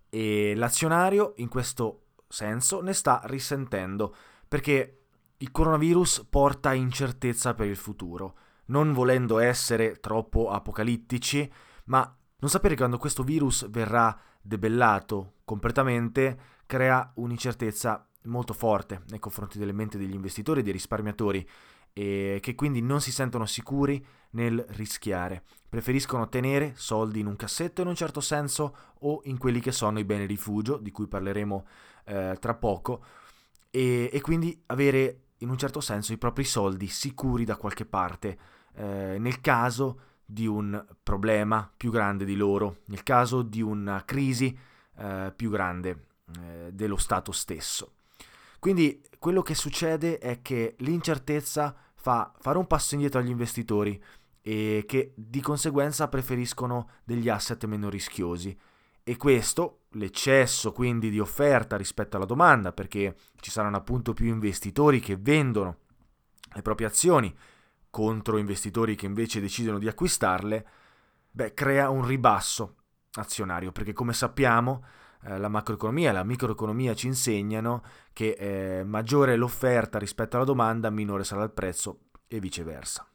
E 0.08 0.54
l'azionario 0.54 1.32
in 1.36 1.48
questo 1.48 2.06
senso 2.28 2.80
ne 2.80 2.92
sta 2.92 3.22
risentendo 3.24 4.14
perché 4.46 4.98
il 5.38 5.50
coronavirus 5.50 6.26
porta 6.30 6.72
incertezza 6.72 7.54
per 7.54 7.66
il 7.66 7.76
futuro, 7.76 8.36
non 8.66 8.92
volendo 8.92 9.38
essere 9.38 9.98
troppo 9.98 10.50
apocalittici, 10.50 11.50
ma 11.86 12.16
non 12.38 12.50
sapere 12.50 12.76
quando 12.76 12.98
questo 12.98 13.22
virus 13.22 13.68
verrà 13.68 14.16
debellato 14.42 15.34
completamente 15.44 16.50
crea 16.66 17.12
un'incertezza 17.16 18.06
molto 18.24 18.52
forte 18.52 19.02
nei 19.08 19.18
confronti 19.18 19.58
delle 19.58 19.72
menti 19.72 19.98
degli 19.98 20.14
investitori 20.14 20.60
e 20.60 20.62
dei 20.62 20.72
risparmiatori 20.72 21.48
e 21.92 22.38
che 22.40 22.54
quindi 22.54 22.80
non 22.80 23.00
si 23.00 23.12
sentono 23.12 23.46
sicuri 23.46 24.04
nel 24.30 24.64
rischiare. 24.70 25.44
Preferiscono 25.68 26.28
tenere 26.28 26.72
soldi 26.74 27.20
in 27.20 27.26
un 27.26 27.36
cassetto 27.36 27.82
in 27.82 27.88
un 27.88 27.94
certo 27.94 28.20
senso 28.20 28.76
o 29.00 29.20
in 29.24 29.38
quelli 29.38 29.60
che 29.60 29.72
sono 29.72 29.98
i 29.98 30.04
beni 30.04 30.26
rifugio, 30.26 30.76
di 30.76 30.90
cui 30.90 31.06
parleremo 31.06 31.66
eh, 32.04 32.36
tra 32.40 32.54
poco, 32.54 33.04
e, 33.70 34.10
e, 34.12 34.20
quindi 34.20 34.62
avere 34.66 35.20
in 35.38 35.48
un 35.48 35.58
certo 35.58 35.80
senso 35.80 36.12
i 36.12 36.18
propri 36.18 36.44
soldi 36.44 36.86
sicuri 36.86 37.44
da 37.44 37.56
qualche 37.56 37.86
parte 37.86 38.38
eh, 38.74 39.16
nel 39.18 39.40
caso 39.40 40.00
di 40.24 40.46
un 40.46 40.84
problema 41.02 41.70
più 41.76 41.90
grande 41.90 42.24
di 42.24 42.36
loro, 42.36 42.78
nel 42.86 43.02
caso 43.02 43.42
di 43.42 43.60
una 43.60 44.04
crisi 44.04 44.56
eh, 44.96 45.32
più 45.34 45.50
grande 45.50 46.06
eh, 46.38 46.70
dello 46.72 46.96
Stato 46.96 47.32
stesso. 47.32 47.94
Quindi 48.58 49.02
quello 49.18 49.42
che 49.42 49.54
succede 49.54 50.18
è 50.18 50.40
che 50.40 50.76
l'incertezza 50.78 51.74
fa 51.94 52.32
fare 52.38 52.58
un 52.58 52.66
passo 52.66 52.94
indietro 52.94 53.20
agli 53.20 53.30
investitori 53.30 54.00
e 54.40 54.84
che 54.86 55.12
di 55.16 55.40
conseguenza 55.40 56.08
preferiscono 56.08 56.90
degli 57.04 57.28
asset 57.28 57.64
meno 57.64 57.88
rischiosi. 57.88 58.56
E 59.04 59.16
questo, 59.16 59.82
l'eccesso 59.90 60.72
quindi 60.72 61.10
di 61.10 61.18
offerta 61.18 61.76
rispetto 61.76 62.16
alla 62.16 62.24
domanda, 62.24 62.72
perché 62.72 63.16
ci 63.40 63.50
saranno 63.50 63.76
appunto 63.76 64.12
più 64.12 64.26
investitori 64.26 65.00
che 65.00 65.16
vendono 65.16 65.78
le 66.54 66.62
proprie 66.62 66.86
azioni 66.86 67.34
contro 67.92 68.38
investitori 68.38 68.94
che 68.96 69.04
invece 69.04 69.38
decidono 69.38 69.78
di 69.78 69.86
acquistarle, 69.86 70.66
beh, 71.30 71.52
crea 71.52 71.90
un 71.90 72.06
ribasso 72.06 72.76
azionario, 73.16 73.70
perché 73.70 73.92
come 73.92 74.14
sappiamo 74.14 74.82
eh, 75.24 75.36
la 75.36 75.48
macroeconomia 75.48 76.08
e 76.08 76.12
la 76.14 76.24
microeconomia 76.24 76.94
ci 76.94 77.06
insegnano 77.06 77.84
che 78.14 78.30
eh, 78.30 78.82
maggiore 78.82 79.36
l'offerta 79.36 79.98
rispetto 79.98 80.36
alla 80.36 80.46
domanda, 80.46 80.88
minore 80.88 81.22
sarà 81.22 81.42
il 81.42 81.50
prezzo 81.50 82.04
e 82.26 82.40
viceversa. 82.40 83.06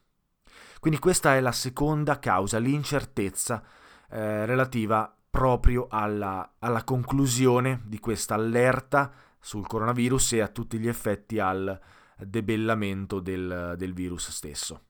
Quindi 0.78 1.00
questa 1.00 1.34
è 1.34 1.40
la 1.40 1.50
seconda 1.50 2.20
causa, 2.20 2.58
l'incertezza 2.58 3.60
eh, 4.08 4.46
relativa 4.46 5.12
proprio 5.28 5.88
alla, 5.90 6.54
alla, 6.60 6.84
conclusione 6.84 7.82
di 7.84 7.98
questa 7.98 8.34
allerta 8.34 9.10
sul 9.40 9.66
coronavirus 9.66 10.34
e 10.34 10.40
a 10.40 10.46
tutti 10.46 10.78
gli 10.78 10.86
effetti 10.86 11.40
al 11.40 11.80
debellamento 12.18 13.20
del, 13.20 13.74
del 13.76 13.92
virus 13.92 14.30
stesso. 14.30 14.82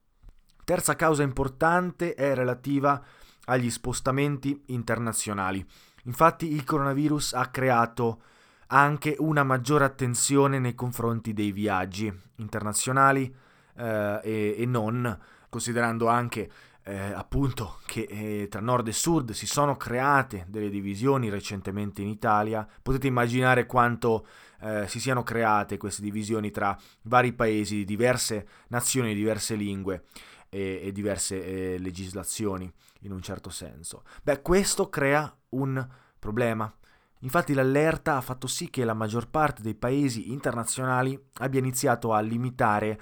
Terza 0.64 0.96
causa 0.96 1.22
importante 1.22 2.14
è 2.14 2.34
relativa 2.34 3.02
agli 3.44 3.70
spostamenti 3.70 4.64
internazionali. 4.66 5.64
Infatti 6.04 6.52
il 6.52 6.64
coronavirus 6.64 7.34
ha 7.34 7.46
creato 7.46 8.22
anche 8.68 9.16
una 9.18 9.44
maggiore 9.44 9.84
attenzione 9.84 10.58
nei 10.58 10.74
confronti 10.74 11.32
dei 11.32 11.52
viaggi 11.52 12.12
internazionali 12.36 13.34
eh, 13.76 14.20
e, 14.22 14.54
e 14.58 14.66
non, 14.66 15.18
considerando 15.48 16.08
anche 16.08 16.50
eh, 16.82 17.12
appunto 17.12 17.78
che 17.84 18.06
eh, 18.08 18.48
tra 18.48 18.60
nord 18.60 18.88
e 18.88 18.92
sud 18.92 19.32
si 19.32 19.46
sono 19.46 19.76
create 19.76 20.46
delle 20.48 20.70
divisioni 20.70 21.28
recentemente 21.28 22.00
in 22.02 22.08
Italia, 22.08 22.66
potete 22.82 23.06
immaginare 23.06 23.66
quanto 23.66 24.26
eh, 24.60 24.86
si 24.88 25.00
siano 25.00 25.22
create 25.22 25.76
queste 25.76 26.02
divisioni 26.02 26.50
tra 26.50 26.76
vari 27.02 27.32
paesi 27.32 27.76
di 27.76 27.84
diverse 27.84 28.46
nazioni, 28.68 29.14
diverse 29.14 29.54
lingue 29.54 30.04
e, 30.48 30.80
e 30.84 30.92
diverse 30.92 31.44
eh, 31.44 31.78
legislazioni 31.78 32.70
in 33.00 33.12
un 33.12 33.22
certo 33.22 33.50
senso. 33.50 34.02
Beh, 34.22 34.42
questo 34.42 34.88
crea 34.88 35.34
un 35.50 35.86
problema. 36.18 36.72
Infatti 37.20 37.52
l'allerta 37.52 38.16
ha 38.16 38.20
fatto 38.20 38.46
sì 38.46 38.70
che 38.70 38.84
la 38.84 38.94
maggior 38.94 39.28
parte 39.28 39.62
dei 39.62 39.74
paesi 39.74 40.30
internazionali 40.30 41.20
abbia 41.38 41.58
iniziato 41.58 42.12
a 42.12 42.20
limitare 42.20 43.00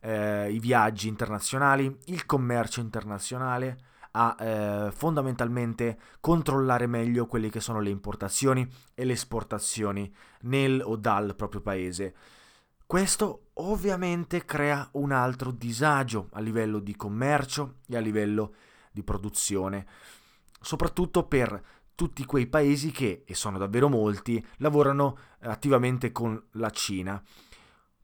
eh, 0.00 0.50
i 0.50 0.58
viaggi 0.58 1.08
internazionali, 1.08 1.94
il 2.06 2.24
commercio 2.24 2.80
internazionale, 2.80 3.78
a 4.20 4.36
eh, 4.36 4.90
fondamentalmente 4.90 5.96
controllare 6.18 6.88
meglio 6.88 7.26
quelle 7.26 7.50
che 7.50 7.60
sono 7.60 7.80
le 7.80 7.90
importazioni 7.90 8.68
e 8.94 9.04
le 9.04 9.12
esportazioni 9.12 10.12
nel 10.42 10.82
o 10.84 10.96
dal 10.96 11.36
proprio 11.36 11.60
paese. 11.60 12.14
Questo 12.84 13.50
ovviamente 13.54 14.44
crea 14.44 14.88
un 14.92 15.12
altro 15.12 15.52
disagio 15.52 16.28
a 16.32 16.40
livello 16.40 16.80
di 16.80 16.96
commercio 16.96 17.76
e 17.86 17.96
a 17.96 18.00
livello 18.00 18.54
di 18.90 19.04
produzione, 19.04 19.86
soprattutto 20.60 21.24
per 21.24 21.62
tutti 21.94 22.24
quei 22.24 22.48
paesi 22.48 22.90
che, 22.90 23.22
e 23.24 23.34
sono 23.34 23.56
davvero 23.56 23.88
molti, 23.88 24.44
lavorano 24.56 25.16
attivamente 25.42 26.10
con 26.10 26.42
la 26.52 26.70
Cina. 26.70 27.22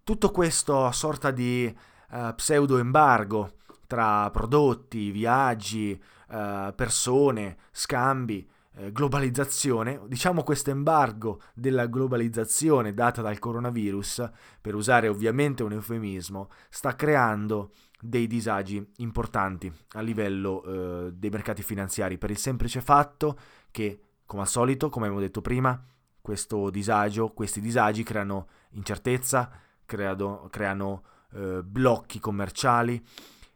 Tutto 0.04 0.30
questo 0.30 0.90
sorta 0.92 1.30
di 1.30 1.74
uh, 2.10 2.34
pseudo 2.34 2.78
embargo 2.78 3.54
tra 3.86 4.30
prodotti, 4.30 5.10
viaggi, 5.10 6.00
uh, 6.28 6.74
persone, 6.74 7.56
scambi, 7.70 8.48
uh, 8.76 8.92
globalizzazione, 8.92 10.00
diciamo 10.06 10.42
questo 10.42 10.70
embargo 10.70 11.40
della 11.54 11.86
globalizzazione 11.86 12.94
data 12.94 13.22
dal 13.22 13.38
coronavirus, 13.38 14.30
per 14.60 14.74
usare 14.74 15.08
ovviamente 15.08 15.62
un 15.62 15.72
eufemismo, 15.72 16.50
sta 16.68 16.94
creando 16.94 17.72
dei 18.00 18.26
disagi 18.26 18.86
importanti 18.98 19.72
a 19.92 20.00
livello 20.02 21.10
dei 21.14 21.30
mercati 21.30 21.62
finanziari. 21.62 22.18
Per 22.18 22.30
il 22.30 22.36
semplice 22.36 22.82
fatto 22.82 23.38
che, 23.70 24.00
come 24.26 24.42
al 24.42 24.48
solito, 24.48 24.90
come 24.90 25.06
abbiamo 25.06 25.24
detto 25.24 25.40
prima, 25.40 25.82
questo 26.20 26.70
disagio, 26.70 27.32
questi 27.32 27.60
disagi 27.60 28.02
creano 28.02 28.48
incertezza, 28.70 29.50
creado, 29.84 30.48
creano 30.50 31.02
eh, 31.34 31.62
blocchi 31.62 32.18
commerciali 32.18 33.04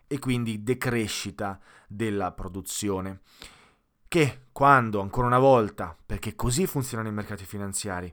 e 0.09 0.19
quindi 0.19 0.65
decrescita 0.65 1.61
della 1.87 2.33
produzione. 2.33 3.21
Che 4.09 4.47
quando 4.51 5.01
ancora 5.01 5.27
una 5.27 5.39
volta, 5.39 5.97
perché 6.05 6.35
così 6.35 6.67
funzionano 6.67 7.09
i 7.09 7.13
mercati 7.13 7.45
finanziari, 7.45 8.13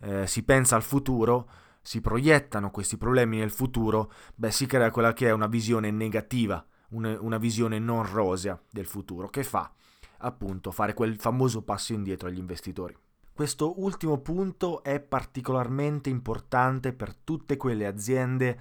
eh, 0.00 0.26
si 0.26 0.42
pensa 0.42 0.76
al 0.76 0.82
futuro, 0.82 1.48
si 1.80 2.00
proiettano 2.00 2.70
questi 2.70 2.98
problemi 2.98 3.38
nel 3.38 3.50
futuro, 3.50 4.12
beh, 4.34 4.50
si 4.50 4.66
crea 4.66 4.90
quella 4.90 5.14
che 5.14 5.28
è 5.28 5.30
una 5.30 5.46
visione 5.46 5.90
negativa, 5.90 6.62
una, 6.90 7.16
una 7.20 7.38
visione 7.38 7.78
non 7.78 8.10
rosea 8.10 8.60
del 8.70 8.86
futuro, 8.86 9.28
che 9.28 9.44
fa 9.44 9.72
appunto 10.18 10.72
fare 10.72 10.92
quel 10.92 11.18
famoso 11.18 11.62
passo 11.62 11.92
indietro 11.92 12.28
agli 12.28 12.38
investitori. 12.38 12.96
Questo 13.32 13.80
ultimo 13.80 14.18
punto 14.18 14.82
è 14.82 14.98
particolarmente 14.98 16.10
importante 16.10 16.92
per 16.92 17.14
tutte 17.14 17.56
quelle 17.56 17.86
aziende 17.86 18.60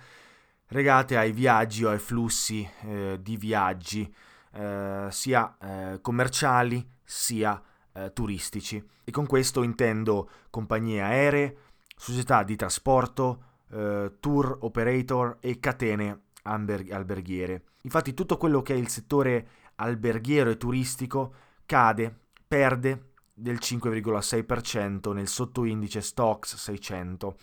legate 0.70 1.18
ai 1.18 1.32
viaggi 1.32 1.84
o 1.84 1.90
ai 1.90 2.00
flussi 2.00 2.68
eh, 2.84 3.20
di 3.22 3.38
viaggi, 3.38 4.14
eh, 4.54 5.08
sia 5.10 5.58
eh, 5.60 6.02
commerciali 6.02 6.86
sia 7.04 7.62
eh, 7.94 8.12
turistici. 8.14 8.84
E 9.04 9.12
con 9.12 9.26
questo 9.26 9.64
intendo 9.64 10.30
compagnie 10.50 11.02
aeree, 11.02 11.58
società 11.96 12.44
di 12.44 12.56
trasporto, 12.56 13.44
eh, 13.72 14.14
tour 14.20 14.58
operator 14.62 15.38
e 15.40 15.60
catene 15.60 16.22
alberghiere. 16.44 17.64
Infatti 17.84 18.14
tutto 18.14 18.38
quello 18.38 18.62
che 18.62 18.74
è 18.74 18.78
il 18.78 18.88
settore 18.90 19.48
alberghiero 19.76 20.50
e 20.50 20.58
turistico 20.58 21.34
cade, 21.66 22.16
perde 22.48 23.12
del 23.34 23.58
5,6% 23.62 25.14
nel 25.14 25.28
sottoindice 25.28 26.02
Stocks 26.02 26.56
600. 26.56 27.38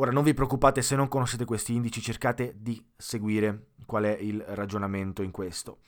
Ora 0.00 0.12
non 0.12 0.22
vi 0.22 0.32
preoccupate 0.32 0.80
se 0.80 0.94
non 0.94 1.08
conoscete 1.08 1.44
questi 1.44 1.74
indici, 1.74 2.00
cercate 2.00 2.54
di 2.56 2.80
seguire 2.96 3.70
qual 3.84 4.04
è 4.04 4.16
il 4.16 4.40
ragionamento 4.40 5.22
in 5.22 5.32
questo. 5.32 5.78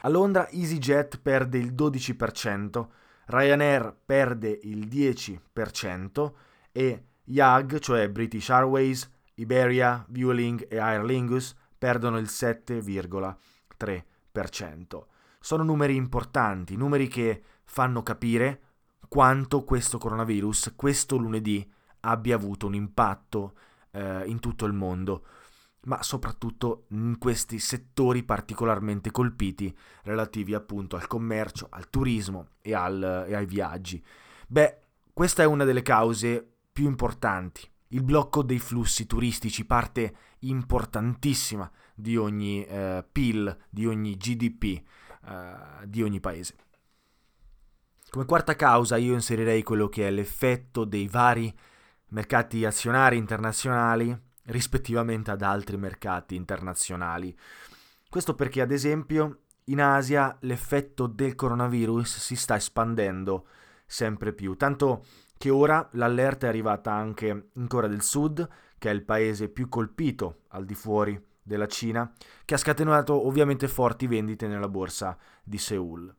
A 0.00 0.08
Londra 0.08 0.48
EasyJet 0.48 1.20
perde 1.20 1.58
il 1.58 1.74
12%, 1.74 2.86
Ryanair 3.26 3.94
perde 4.06 4.60
il 4.62 4.86
10% 4.86 6.32
e 6.72 7.04
YAG, 7.24 7.78
cioè 7.80 8.08
British 8.08 8.48
Airways, 8.48 9.10
Iberia, 9.34 10.06
Vueling 10.08 10.66
e 10.70 10.78
Aer 10.78 11.04
Lingus 11.04 11.54
perdono 11.76 12.16
il 12.16 12.28
7,3%. 12.30 15.04
Sono 15.38 15.62
numeri 15.62 15.96
importanti, 15.96 16.76
numeri 16.76 17.08
che 17.08 17.42
fanno 17.64 18.02
capire 18.02 18.62
quanto 19.06 19.64
questo 19.64 19.98
coronavirus, 19.98 20.72
questo 20.76 21.18
lunedì, 21.18 21.70
abbia 22.00 22.34
avuto 22.34 22.66
un 22.66 22.74
impatto 22.74 23.54
eh, 23.92 24.24
in 24.26 24.40
tutto 24.40 24.66
il 24.66 24.72
mondo, 24.72 25.26
ma 25.82 26.02
soprattutto 26.02 26.86
in 26.90 27.16
questi 27.18 27.58
settori 27.58 28.22
particolarmente 28.22 29.10
colpiti 29.10 29.74
relativi 30.02 30.54
appunto 30.54 30.96
al 30.96 31.06
commercio, 31.06 31.68
al 31.70 31.88
turismo 31.90 32.48
e, 32.60 32.74
al, 32.74 33.26
e 33.28 33.34
ai 33.34 33.46
viaggi. 33.46 34.02
Beh, 34.46 34.78
questa 35.12 35.42
è 35.42 35.46
una 35.46 35.64
delle 35.64 35.82
cause 35.82 36.46
più 36.72 36.86
importanti. 36.86 37.68
Il 37.88 38.02
blocco 38.02 38.42
dei 38.42 38.58
flussi 38.58 39.06
turistici, 39.06 39.64
parte 39.64 40.14
importantissima 40.40 41.70
di 41.94 42.16
ogni 42.16 42.64
eh, 42.64 43.04
PIL, 43.10 43.56
di 43.68 43.86
ogni 43.86 44.16
GDP 44.16 44.82
uh, 45.22 45.86
di 45.86 46.02
ogni 46.02 46.20
paese. 46.20 46.54
Come 48.10 48.24
quarta 48.24 48.56
causa 48.56 48.96
io 48.96 49.12
inserirei 49.14 49.62
quello 49.62 49.88
che 49.88 50.08
è 50.08 50.10
l'effetto 50.10 50.84
dei 50.84 51.06
vari 51.06 51.54
mercati 52.10 52.64
azionari 52.64 53.16
internazionali 53.16 54.16
rispettivamente 54.44 55.30
ad 55.30 55.42
altri 55.42 55.76
mercati 55.76 56.34
internazionali. 56.34 57.36
Questo 58.08 58.34
perché, 58.34 58.60
ad 58.60 58.70
esempio, 58.70 59.42
in 59.64 59.80
Asia 59.80 60.36
l'effetto 60.40 61.06
del 61.06 61.34
coronavirus 61.34 62.18
si 62.18 62.36
sta 62.36 62.56
espandendo 62.56 63.46
sempre 63.86 64.32
più, 64.32 64.56
tanto 64.56 65.04
che 65.36 65.50
ora 65.50 65.88
l'allerta 65.92 66.46
è 66.46 66.48
arrivata 66.48 66.92
anche 66.92 67.48
in 67.52 67.66
Corea 67.66 67.88
del 67.88 68.02
Sud, 68.02 68.46
che 68.78 68.90
è 68.90 68.92
il 68.92 69.04
paese 69.04 69.48
più 69.48 69.68
colpito 69.68 70.42
al 70.48 70.64
di 70.64 70.74
fuori 70.74 71.18
della 71.42 71.66
Cina, 71.66 72.12
che 72.44 72.54
ha 72.54 72.58
scatenato 72.58 73.26
ovviamente 73.26 73.68
forti 73.68 74.06
vendite 74.06 74.46
nella 74.46 74.68
borsa 74.68 75.16
di 75.42 75.58
Seoul. 75.58 76.14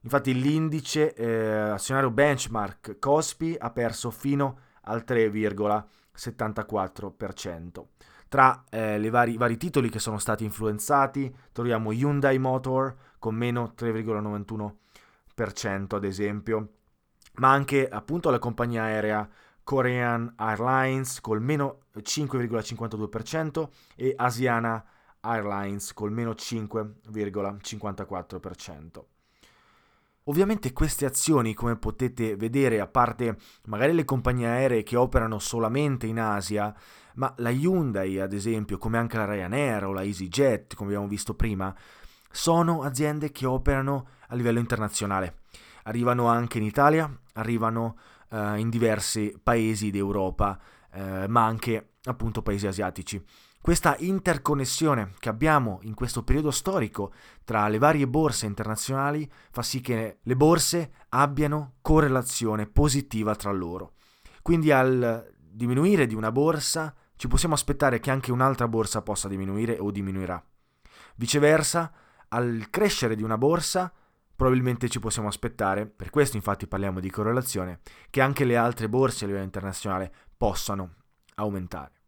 Infatti 0.00 0.34
l'indice 0.34 1.14
eh, 1.14 1.70
azionario 1.70 2.10
benchmark 2.10 2.98
Cospi 2.98 3.56
ha 3.58 3.70
perso 3.70 4.10
fino 4.10 4.58
al 4.82 5.04
3,74%. 5.06 7.84
Tra 8.28 8.64
eh, 8.70 8.98
i 8.98 9.10
vari, 9.10 9.36
vari, 9.36 9.58
titoli 9.58 9.90
che 9.90 9.98
sono 9.98 10.18
stati 10.18 10.44
influenzati 10.44 11.30
troviamo 11.52 11.92
Hyundai 11.92 12.38
Motor 12.38 12.96
con 13.18 13.34
meno 13.34 13.74
3,91% 13.76 15.94
ad 15.94 16.04
esempio, 16.04 16.68
ma 17.34 17.50
anche 17.50 17.86
appunto 17.86 18.30
la 18.30 18.38
compagnia 18.38 18.84
aerea 18.84 19.28
Korean 19.62 20.32
Airlines 20.36 21.20
col 21.20 21.42
meno 21.42 21.80
5,52% 21.94 23.68
e 23.96 24.14
Asiana 24.16 24.82
Airlines 25.20 25.92
col 25.92 26.10
meno 26.10 26.30
5,54%. 26.32 29.11
Ovviamente 30.24 30.72
queste 30.72 31.04
azioni, 31.04 31.52
come 31.52 31.76
potete 31.76 32.36
vedere, 32.36 32.78
a 32.78 32.86
parte 32.86 33.36
magari 33.66 33.92
le 33.92 34.04
compagnie 34.04 34.46
aeree 34.46 34.84
che 34.84 34.96
operano 34.96 35.40
solamente 35.40 36.06
in 36.06 36.20
Asia, 36.20 36.72
ma 37.14 37.32
la 37.38 37.50
Hyundai, 37.50 38.20
ad 38.20 38.32
esempio, 38.32 38.78
come 38.78 38.98
anche 38.98 39.16
la 39.16 39.24
Ryanair 39.24 39.84
o 39.84 39.92
la 39.92 40.04
EasyJet, 40.04 40.74
come 40.74 40.90
abbiamo 40.90 41.08
visto 41.08 41.34
prima, 41.34 41.74
sono 42.30 42.82
aziende 42.82 43.32
che 43.32 43.46
operano 43.46 44.06
a 44.28 44.34
livello 44.36 44.60
internazionale. 44.60 45.40
Arrivano 45.84 46.28
anche 46.28 46.58
in 46.58 46.64
Italia, 46.64 47.10
arrivano 47.34 47.96
uh, 48.30 48.54
in 48.54 48.70
diversi 48.70 49.36
paesi 49.42 49.90
d'Europa, 49.90 50.58
uh, 50.92 51.26
ma 51.26 51.44
anche 51.44 51.94
appunto 52.04 52.42
paesi 52.42 52.68
asiatici. 52.68 53.22
Questa 53.62 53.94
interconnessione 54.00 55.12
che 55.20 55.28
abbiamo 55.28 55.78
in 55.82 55.94
questo 55.94 56.24
periodo 56.24 56.50
storico 56.50 57.12
tra 57.44 57.68
le 57.68 57.78
varie 57.78 58.08
borse 58.08 58.46
internazionali 58.46 59.30
fa 59.52 59.62
sì 59.62 59.80
che 59.80 60.18
le 60.20 60.34
borse 60.36 60.90
abbiano 61.10 61.74
correlazione 61.80 62.66
positiva 62.66 63.36
tra 63.36 63.52
loro. 63.52 63.92
Quindi 64.42 64.72
al 64.72 65.32
diminuire 65.38 66.08
di 66.08 66.16
una 66.16 66.32
borsa 66.32 66.92
ci 67.14 67.28
possiamo 67.28 67.54
aspettare 67.54 68.00
che 68.00 68.10
anche 68.10 68.32
un'altra 68.32 68.66
borsa 68.66 69.00
possa 69.00 69.28
diminuire 69.28 69.78
o 69.78 69.92
diminuirà. 69.92 70.44
Viceversa, 71.14 71.92
al 72.30 72.66
crescere 72.68 73.14
di 73.14 73.22
una 73.22 73.38
borsa 73.38 73.92
probabilmente 74.34 74.88
ci 74.88 74.98
possiamo 74.98 75.28
aspettare, 75.28 75.86
per 75.86 76.10
questo 76.10 76.36
infatti 76.36 76.66
parliamo 76.66 76.98
di 76.98 77.10
correlazione, 77.10 77.78
che 78.10 78.20
anche 78.20 78.44
le 78.44 78.56
altre 78.56 78.88
borse 78.88 79.22
a 79.22 79.28
livello 79.28 79.44
internazionale 79.44 80.12
possano 80.36 80.94
aumentare. 81.36 82.01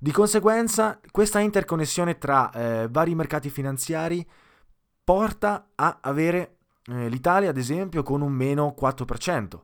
Di 0.00 0.12
conseguenza, 0.12 1.00
questa 1.10 1.40
interconnessione 1.40 2.18
tra 2.18 2.52
eh, 2.52 2.88
vari 2.88 3.16
mercati 3.16 3.50
finanziari 3.50 4.24
porta 5.02 5.70
a 5.74 5.98
avere 6.00 6.58
eh, 6.84 7.08
l'Italia, 7.08 7.50
ad 7.50 7.56
esempio, 7.56 8.04
con 8.04 8.20
un 8.20 8.32
meno 8.32 8.76
4% 8.78 9.60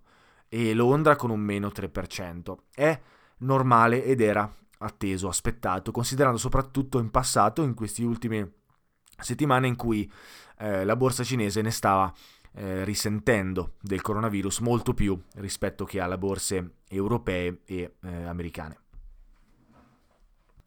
e 0.49 0.75
Londra 0.75 1.15
con 1.15 1.31
un 1.31 1.39
meno 1.39 1.69
3%. 1.69 2.57
È 2.75 3.01
normale 3.39 4.03
ed 4.03 4.21
era 4.21 4.53
atteso, 4.79 5.29
aspettato, 5.29 5.93
considerando 5.93 6.39
soprattutto 6.39 6.99
in 6.99 7.13
passato, 7.13 7.63
in 7.63 7.75
queste 7.75 8.03
ultime 8.03 8.55
settimane 9.17 9.69
in 9.69 9.77
cui 9.77 10.11
eh, 10.59 10.85
la 10.85 10.97
borsa 10.97 11.23
cinese 11.23 11.63
ne 11.63 11.71
stava 11.71 12.13
eh, 12.55 12.83
risentendo 12.83 13.75
del 13.81 14.01
coronavirus 14.01 14.59
molto 14.59 14.95
più 14.95 15.17
rispetto 15.37 15.85
che 15.85 16.01
alle 16.01 16.19
borse 16.19 16.79
europee 16.89 17.61
e 17.67 17.95
eh, 18.03 18.25
americane. 18.25 18.84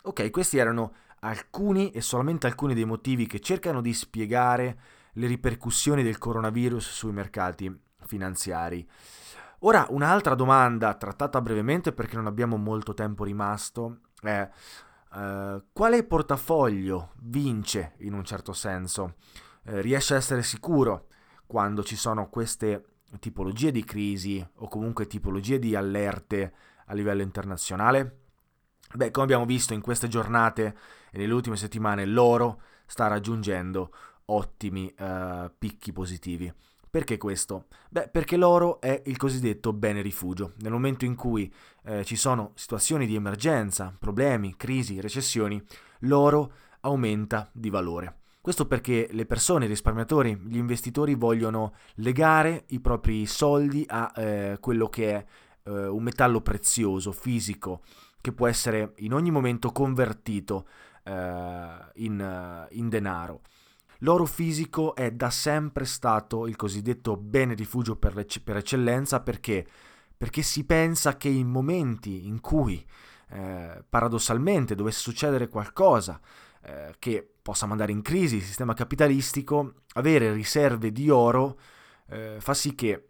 Ok, 0.08 0.30
questi 0.30 0.58
erano 0.58 0.94
alcuni 1.20 1.92
e 1.92 2.00
solamente 2.00 2.48
alcuni 2.48 2.74
dei 2.74 2.86
motivi 2.86 3.28
che 3.28 3.42
cercano 3.42 3.82
di 3.82 3.94
spiegare 3.94 4.80
le 5.12 5.28
ripercussioni 5.28 6.02
del 6.02 6.18
coronavirus 6.18 6.90
sui 6.90 7.12
mercati 7.12 7.78
finanziari. 8.06 8.88
Ora, 9.60 9.86
un'altra 9.90 10.34
domanda 10.34 10.94
trattata 10.94 11.42
brevemente 11.42 11.92
perché 11.92 12.16
non 12.16 12.26
abbiamo 12.26 12.56
molto 12.56 12.94
tempo 12.94 13.26
rimasto 13.26 14.00
è 14.22 14.50
uh, 15.12 15.64
quale 15.74 16.04
portafoglio 16.06 17.12
vince 17.24 17.96
in 17.98 18.14
un 18.14 18.24
certo 18.24 18.54
senso? 18.54 19.16
Uh, 19.64 19.80
riesce 19.82 20.14
a 20.14 20.18
essere 20.18 20.42
sicuro 20.42 21.08
quando 21.46 21.84
ci 21.84 21.98
sono 21.98 22.30
queste 22.30 23.00
tipologie 23.20 23.72
di 23.72 23.84
crisi 23.84 24.46
o 24.56 24.70
comunque 24.70 25.06
tipologie 25.06 25.60
di 25.60 25.76
allerte 25.76 26.54
a 26.86 26.94
livello 26.94 27.24
internazionale? 27.24 28.27
Beh, 28.94 29.12
come 29.12 29.26
abbiamo 29.26 29.46
visto 29.46 29.74
in 29.74 29.82
queste 29.82 30.08
giornate 30.08 30.76
e 31.12 31.18
nelle 31.18 31.34
ultime 31.34 31.58
settimane, 31.58 32.06
l'oro 32.06 32.62
sta 32.86 33.08
raggiungendo 33.08 33.92
ottimi 34.26 34.94
uh, 35.00 35.52
picchi 35.58 35.92
positivi. 35.92 36.52
Perché 36.90 37.18
questo? 37.18 37.66
Beh, 37.90 38.08
perché 38.10 38.38
l'oro 38.38 38.80
è 38.80 39.02
il 39.06 39.18
cosiddetto 39.18 39.74
bene 39.74 40.02
rifugio. 40.02 40.54
Nel 40.62 40.72
momento 40.72 41.06
in 41.06 41.16
cui 41.16 41.54
eh, 41.84 42.04
ci 42.06 42.16
sono 42.16 42.54
situazioni 42.56 43.06
di 43.06 43.16
emergenza, 43.16 43.94
problemi, 44.00 44.56
crisi, 44.56 45.02
recessioni, 45.02 45.62
l'oro 46.00 46.54
aumenta 46.82 47.50
di 47.54 47.70
valore. 47.70 48.22
Questo 48.42 48.66
perché 48.66 49.10
le 49.12 49.26
persone, 49.26 49.66
i 49.66 49.68
risparmiatori, 49.68 50.40
gli 50.48 50.56
investitori 50.56 51.16
vogliono 51.16 51.74
legare 51.96 52.64
i 52.70 52.80
propri 52.80 53.26
soldi 53.26 53.86
a 53.88 54.12
eh, 54.16 54.58
quello 54.62 54.88
che 54.88 55.14
è 55.14 55.26
eh, 55.66 55.88
un 55.88 56.02
metallo 56.02 56.40
prezioso, 56.40 57.12
fisico, 57.12 57.82
che 58.22 58.34
può 58.34 58.48
essere 58.48 58.94
in 58.98 59.14
ogni 59.14 59.32
momento 59.32 59.72
convertito 59.72 60.68
eh, 61.04 61.12
in, 61.96 62.20
eh, 62.20 62.76
in 62.76 62.90
denaro. 62.90 63.42
L'oro 64.02 64.26
fisico 64.26 64.94
è 64.96 65.12
da 65.12 65.30
sempre 65.30 65.86
stato 65.86 66.46
il 66.48 66.56
cosiddetto 66.56 67.18
bene 67.18 67.56
rifugio 67.56 67.96
per, 67.96 68.14
per 68.44 68.58
eccellenza 68.58 69.22
perché? 69.22 69.66
perché 70.18 70.42
si 70.42 70.66
pensa 70.66 71.16
che 71.16 71.30
in 71.30 71.48
momenti 71.48 72.28
in 72.28 72.42
cui 72.42 72.84
eh, 73.30 73.84
paradossalmente 73.88 74.74
dovesse 74.74 75.00
succedere 75.00 75.48
qualcosa 75.48 76.20
eh, 76.64 76.96
che 76.98 77.36
possa 77.42 77.68
mandare 77.68 77.92
in 77.92 78.02
crisi 78.02 78.38
il 78.38 78.44
sistema 78.44 78.74
capitalistico, 78.74 79.84
avere 79.94 80.34
riserve 80.34 80.92
di 80.92 81.10
oro 81.10 81.60
eh, 82.10 82.38
fa 82.40 82.54
sì 82.56 82.74
che 82.74 83.10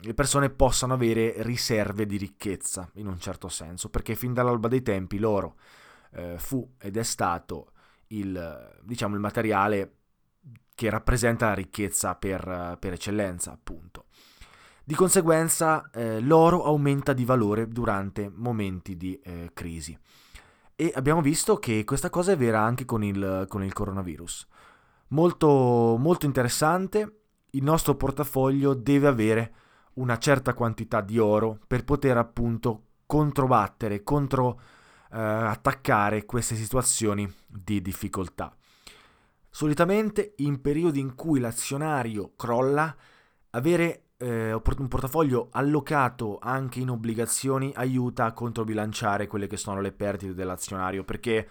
le 0.00 0.14
persone 0.14 0.50
possano 0.50 0.94
avere 0.94 1.34
riserve 1.38 2.06
di 2.06 2.16
ricchezza, 2.16 2.88
in 2.94 3.06
un 3.06 3.18
certo 3.18 3.48
senso, 3.48 3.88
perché 3.88 4.14
fin 4.14 4.32
dall'alba 4.32 4.68
dei 4.68 4.82
tempi 4.82 5.18
l'oro 5.18 5.56
eh, 6.12 6.36
fu 6.38 6.74
ed 6.78 6.96
è 6.96 7.02
stato 7.02 7.72
il, 8.08 8.78
diciamo, 8.82 9.14
il 9.14 9.20
materiale 9.20 9.94
che 10.74 10.90
rappresenta 10.90 11.46
la 11.48 11.54
ricchezza 11.54 12.14
per, 12.14 12.76
per 12.78 12.92
eccellenza, 12.92 13.50
appunto. 13.50 14.04
Di 14.84 14.94
conseguenza 14.94 15.90
eh, 15.90 16.20
l'oro 16.20 16.62
aumenta 16.62 17.12
di 17.12 17.24
valore 17.24 17.66
durante 17.66 18.30
momenti 18.32 18.96
di 18.96 19.18
eh, 19.18 19.50
crisi. 19.52 19.98
E 20.76 20.92
abbiamo 20.94 21.22
visto 21.22 21.58
che 21.58 21.82
questa 21.84 22.10
cosa 22.10 22.32
è 22.32 22.36
vera 22.36 22.60
anche 22.60 22.84
con 22.84 23.02
il, 23.02 23.46
con 23.48 23.64
il 23.64 23.72
coronavirus. 23.72 24.46
Molto, 25.08 25.96
molto 25.98 26.26
interessante, 26.26 27.25
il 27.56 27.62
nostro 27.62 27.94
portafoglio 27.94 28.74
deve 28.74 29.06
avere 29.06 29.54
una 29.94 30.18
certa 30.18 30.52
quantità 30.52 31.00
di 31.00 31.18
oro 31.18 31.58
per 31.66 31.84
poter 31.84 32.18
appunto 32.18 32.82
controbattere, 33.06 34.02
contro 34.02 34.60
eh, 35.10 35.18
attaccare 35.18 36.26
queste 36.26 36.54
situazioni 36.54 37.30
di 37.46 37.80
difficoltà. 37.80 38.54
Solitamente 39.48 40.34
in 40.36 40.60
periodi 40.60 41.00
in 41.00 41.14
cui 41.14 41.40
l'azionario 41.40 42.34
crolla, 42.36 42.94
avere 43.50 44.02
eh, 44.18 44.52
un 44.52 44.88
portafoglio 44.88 45.48
allocato 45.52 46.38
anche 46.38 46.80
in 46.80 46.90
obbligazioni 46.90 47.72
aiuta 47.74 48.26
a 48.26 48.32
controbilanciare 48.32 49.26
quelle 49.26 49.46
che 49.46 49.56
sono 49.56 49.80
le 49.80 49.92
perdite 49.92 50.34
dell'azionario, 50.34 51.04
perché 51.04 51.48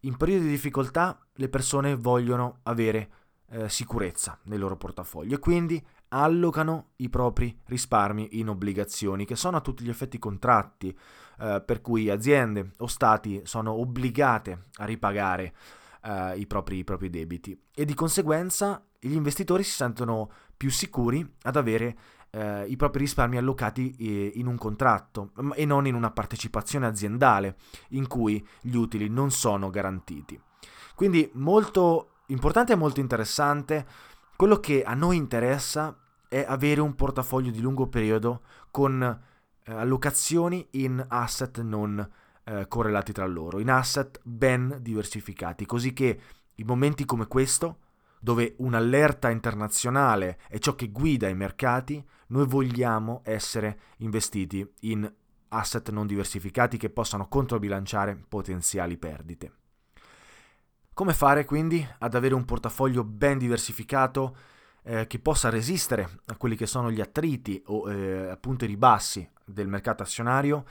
in 0.00 0.16
periodi 0.16 0.44
di 0.44 0.50
difficoltà 0.50 1.16
le 1.34 1.48
persone 1.48 1.94
vogliono 1.94 2.58
avere 2.64 3.10
eh, 3.50 3.68
sicurezza 3.68 4.38
nel 4.44 4.58
loro 4.58 4.76
portafoglio 4.76 5.36
e 5.36 5.38
quindi 5.38 5.84
allocano 6.08 6.90
i 6.96 7.08
propri 7.08 7.58
risparmi 7.66 8.38
in 8.38 8.48
obbligazioni, 8.48 9.24
che 9.24 9.36
sono 9.36 9.56
a 9.56 9.60
tutti 9.60 9.84
gli 9.84 9.88
effetti 9.88 10.18
contratti, 10.18 10.96
eh, 11.38 11.62
per 11.64 11.80
cui 11.80 12.08
aziende 12.10 12.72
o 12.78 12.86
stati 12.86 13.42
sono 13.44 13.72
obbligate 13.72 14.66
a 14.76 14.84
ripagare 14.84 15.54
eh, 16.02 16.38
i, 16.38 16.46
propri, 16.46 16.78
i 16.78 16.84
propri 16.84 17.10
debiti 17.10 17.58
e 17.74 17.84
di 17.84 17.94
conseguenza 17.94 18.84
gli 18.98 19.14
investitori 19.14 19.62
si 19.62 19.72
sentono 19.72 20.30
più 20.56 20.70
sicuri 20.70 21.26
ad 21.42 21.56
avere 21.56 21.96
eh, 22.30 22.64
i 22.66 22.76
propri 22.76 23.00
risparmi 23.00 23.36
allocati 23.36 23.94
eh, 23.98 24.32
in 24.34 24.46
un 24.46 24.56
contratto 24.56 25.32
e 25.54 25.64
non 25.64 25.86
in 25.86 25.94
una 25.94 26.10
partecipazione 26.10 26.86
aziendale 26.86 27.56
in 27.90 28.06
cui 28.06 28.44
gli 28.60 28.74
utili 28.74 29.08
non 29.08 29.30
sono 29.30 29.70
garantiti. 29.70 30.40
Quindi 30.94 31.30
molto 31.34 32.15
importante 32.26 32.72
e 32.72 32.76
molto 32.76 33.00
interessante, 33.00 33.86
quello 34.36 34.58
che 34.60 34.82
a 34.82 34.94
noi 34.94 35.16
interessa 35.16 35.96
è 36.28 36.44
avere 36.46 36.80
un 36.80 36.94
portafoglio 36.94 37.50
di 37.50 37.60
lungo 37.60 37.86
periodo 37.88 38.42
con 38.70 39.02
eh, 39.02 39.72
allocazioni 39.72 40.66
in 40.72 41.04
asset 41.08 41.60
non 41.60 42.06
eh, 42.44 42.66
correlati 42.68 43.12
tra 43.12 43.26
loro, 43.26 43.58
in 43.58 43.70
asset 43.70 44.20
ben 44.22 44.78
diversificati, 44.80 45.66
così 45.66 45.92
che 45.92 46.20
in 46.54 46.66
momenti 46.66 47.04
come 47.04 47.26
questo, 47.26 47.78
dove 48.20 48.54
un'allerta 48.58 49.30
internazionale 49.30 50.38
è 50.48 50.58
ciò 50.58 50.74
che 50.74 50.90
guida 50.90 51.28
i 51.28 51.34
mercati, 51.34 52.04
noi 52.28 52.46
vogliamo 52.46 53.20
essere 53.24 53.78
investiti 53.98 54.68
in 54.80 55.10
asset 55.48 55.90
non 55.90 56.06
diversificati 56.06 56.76
che 56.76 56.90
possano 56.90 57.28
controbilanciare 57.28 58.20
potenziali 58.28 58.96
perdite. 58.96 59.52
Come 60.96 61.12
fare 61.12 61.44
quindi 61.44 61.86
ad 61.98 62.14
avere 62.14 62.32
un 62.32 62.46
portafoglio 62.46 63.04
ben 63.04 63.36
diversificato 63.36 64.34
eh, 64.82 65.06
che 65.06 65.18
possa 65.18 65.50
resistere 65.50 66.20
a 66.28 66.36
quelli 66.36 66.56
che 66.56 66.64
sono 66.64 66.90
gli 66.90 67.02
attriti 67.02 67.62
o 67.66 67.92
eh, 67.92 68.30
appunto 68.30 68.64
i 68.64 68.68
ribassi 68.68 69.28
del 69.44 69.68
mercato 69.68 70.02
azionario? 70.02 70.64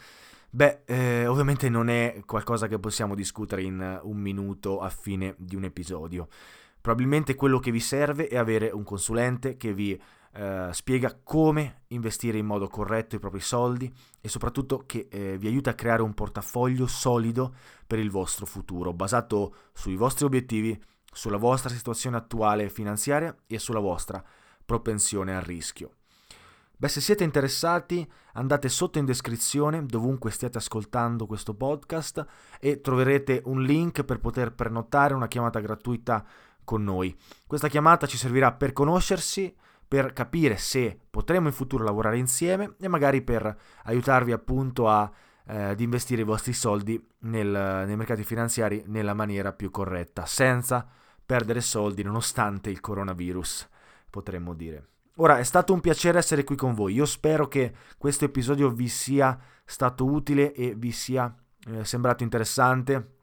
Beh, 0.49 0.81
eh, 0.85 1.27
ovviamente 1.27 1.69
non 1.69 1.89
è 1.89 2.23
qualcosa 2.25 2.67
che 2.67 2.79
possiamo 2.79 3.13
discutere 3.13 3.61
in 3.61 3.99
un 4.01 4.17
minuto 4.17 4.79
a 4.79 4.89
fine 4.89 5.35
di 5.37 5.55
un 5.55 5.63
episodio. 5.63 6.27
Probabilmente 6.81 7.35
quello 7.35 7.59
che 7.59 7.69
vi 7.69 7.79
serve 7.79 8.27
è 8.27 8.35
avere 8.35 8.71
un 8.71 8.83
consulente 8.83 9.57
che 9.57 9.73
vi 9.73 10.01
eh, 10.35 10.69
spiega 10.73 11.17
come 11.23 11.83
investire 11.87 12.37
in 12.37 12.45
modo 12.45 12.67
corretto 12.67 13.15
i 13.15 13.19
propri 13.19 13.39
soldi 13.39 13.91
e 14.19 14.27
soprattutto 14.27 14.83
che 14.85 15.07
eh, 15.09 15.37
vi 15.37 15.47
aiuta 15.47 15.69
a 15.69 15.75
creare 15.75 16.01
un 16.01 16.13
portafoglio 16.13 16.87
solido 16.87 17.55
per 17.87 17.99
il 17.99 18.11
vostro 18.11 18.45
futuro, 18.45 18.91
basato 18.91 19.55
sui 19.71 19.95
vostri 19.95 20.25
obiettivi, 20.25 20.77
sulla 21.09 21.37
vostra 21.37 21.69
situazione 21.69 22.17
attuale 22.17 22.69
finanziaria 22.69 23.33
e 23.47 23.59
sulla 23.59 23.79
vostra 23.79 24.21
propensione 24.65 25.33
al 25.33 25.43
rischio. 25.43 25.91
Beh, 26.77 26.89
se 26.89 26.99
siete 26.99 27.23
interessati, 27.23 28.05
andate 28.33 28.67
sotto 28.67 28.99
in 28.99 29.05
descrizione, 29.05 29.85
dovunque 29.85 30.31
stiate 30.31 30.57
ascoltando 30.57 31.25
questo 31.25 31.53
podcast, 31.53 32.25
e 32.59 32.81
troverete 32.81 33.41
un 33.45 33.61
link 33.61 34.03
per 34.03 34.19
poter 34.19 34.53
prenotare 34.53 35.13
una 35.13 35.27
chiamata 35.27 35.61
gratuita 35.61 36.25
con 36.65 36.83
noi. 36.83 37.15
Questa 37.47 37.69
chiamata 37.69 38.07
ci 38.07 38.17
servirà 38.17 38.51
per 38.51 38.73
conoscersi, 38.73 39.55
per 39.87 40.13
capire 40.13 40.57
se 40.57 40.97
potremo 41.09 41.47
in 41.47 41.53
futuro 41.53 41.83
lavorare 41.83 42.17
insieme 42.17 42.75
e 42.79 42.87
magari 42.87 43.21
per 43.21 43.55
aiutarvi 43.83 44.31
appunto 44.31 44.89
a, 44.89 45.09
eh, 45.47 45.61
ad 45.61 45.79
investire 45.79 46.21
i 46.21 46.25
vostri 46.25 46.53
soldi 46.53 47.03
nel, 47.19 47.83
nei 47.85 47.95
mercati 47.95 48.23
finanziari 48.23 48.83
nella 48.87 49.13
maniera 49.13 49.53
più 49.53 49.69
corretta, 49.69 50.25
senza 50.25 50.87
perdere 51.25 51.61
soldi 51.61 52.03
nonostante 52.03 52.69
il 52.69 52.79
coronavirus, 52.79 53.69
potremmo 54.09 54.53
dire. 54.53 54.89
Ora, 55.17 55.37
è 55.39 55.43
stato 55.43 55.71
un 55.71 55.79
piacere 55.79 56.17
essere 56.17 56.43
qui 56.43 56.55
con 56.55 56.73
voi. 56.73 56.93
Io 56.93 57.05
spero 57.05 57.47
che 57.47 57.73
questo 57.97 58.25
episodio 58.25 58.69
vi 58.69 58.89
sia 58.89 59.39
stato 59.63 60.05
utile 60.05 60.53
e 60.53 60.75
vi 60.75 60.91
sia 60.91 61.33
eh, 61.67 61.85
sembrato 61.85 62.23
interessante. 62.23 63.13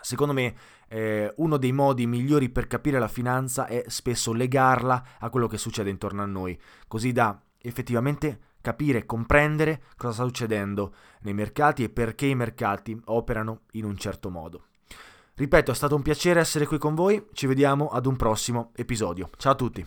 Secondo 0.00 0.32
me 0.32 0.54
eh, 0.88 1.32
uno 1.36 1.56
dei 1.56 1.72
modi 1.72 2.06
migliori 2.06 2.48
per 2.48 2.66
capire 2.66 2.98
la 2.98 3.08
finanza 3.08 3.66
è 3.66 3.84
spesso 3.86 4.32
legarla 4.32 5.04
a 5.18 5.30
quello 5.30 5.46
che 5.46 5.58
succede 5.58 5.90
intorno 5.90 6.22
a 6.22 6.26
noi, 6.26 6.58
così 6.86 7.12
da 7.12 7.40
effettivamente 7.60 8.40
capire 8.60 8.98
e 8.98 9.06
comprendere 9.06 9.82
cosa 9.96 10.14
sta 10.14 10.24
succedendo 10.24 10.94
nei 11.20 11.34
mercati 11.34 11.84
e 11.84 11.88
perché 11.88 12.26
i 12.26 12.34
mercati 12.34 13.00
operano 13.06 13.60
in 13.72 13.84
un 13.84 13.96
certo 13.96 14.30
modo. 14.30 14.64
Ripeto, 15.34 15.70
è 15.70 15.74
stato 15.74 15.94
un 15.94 16.02
piacere 16.02 16.40
essere 16.40 16.66
qui 16.66 16.78
con 16.78 16.94
voi, 16.94 17.24
ci 17.32 17.46
vediamo 17.46 17.88
ad 17.88 18.06
un 18.06 18.16
prossimo 18.16 18.72
episodio. 18.74 19.30
Ciao 19.36 19.52
a 19.52 19.56
tutti! 19.56 19.86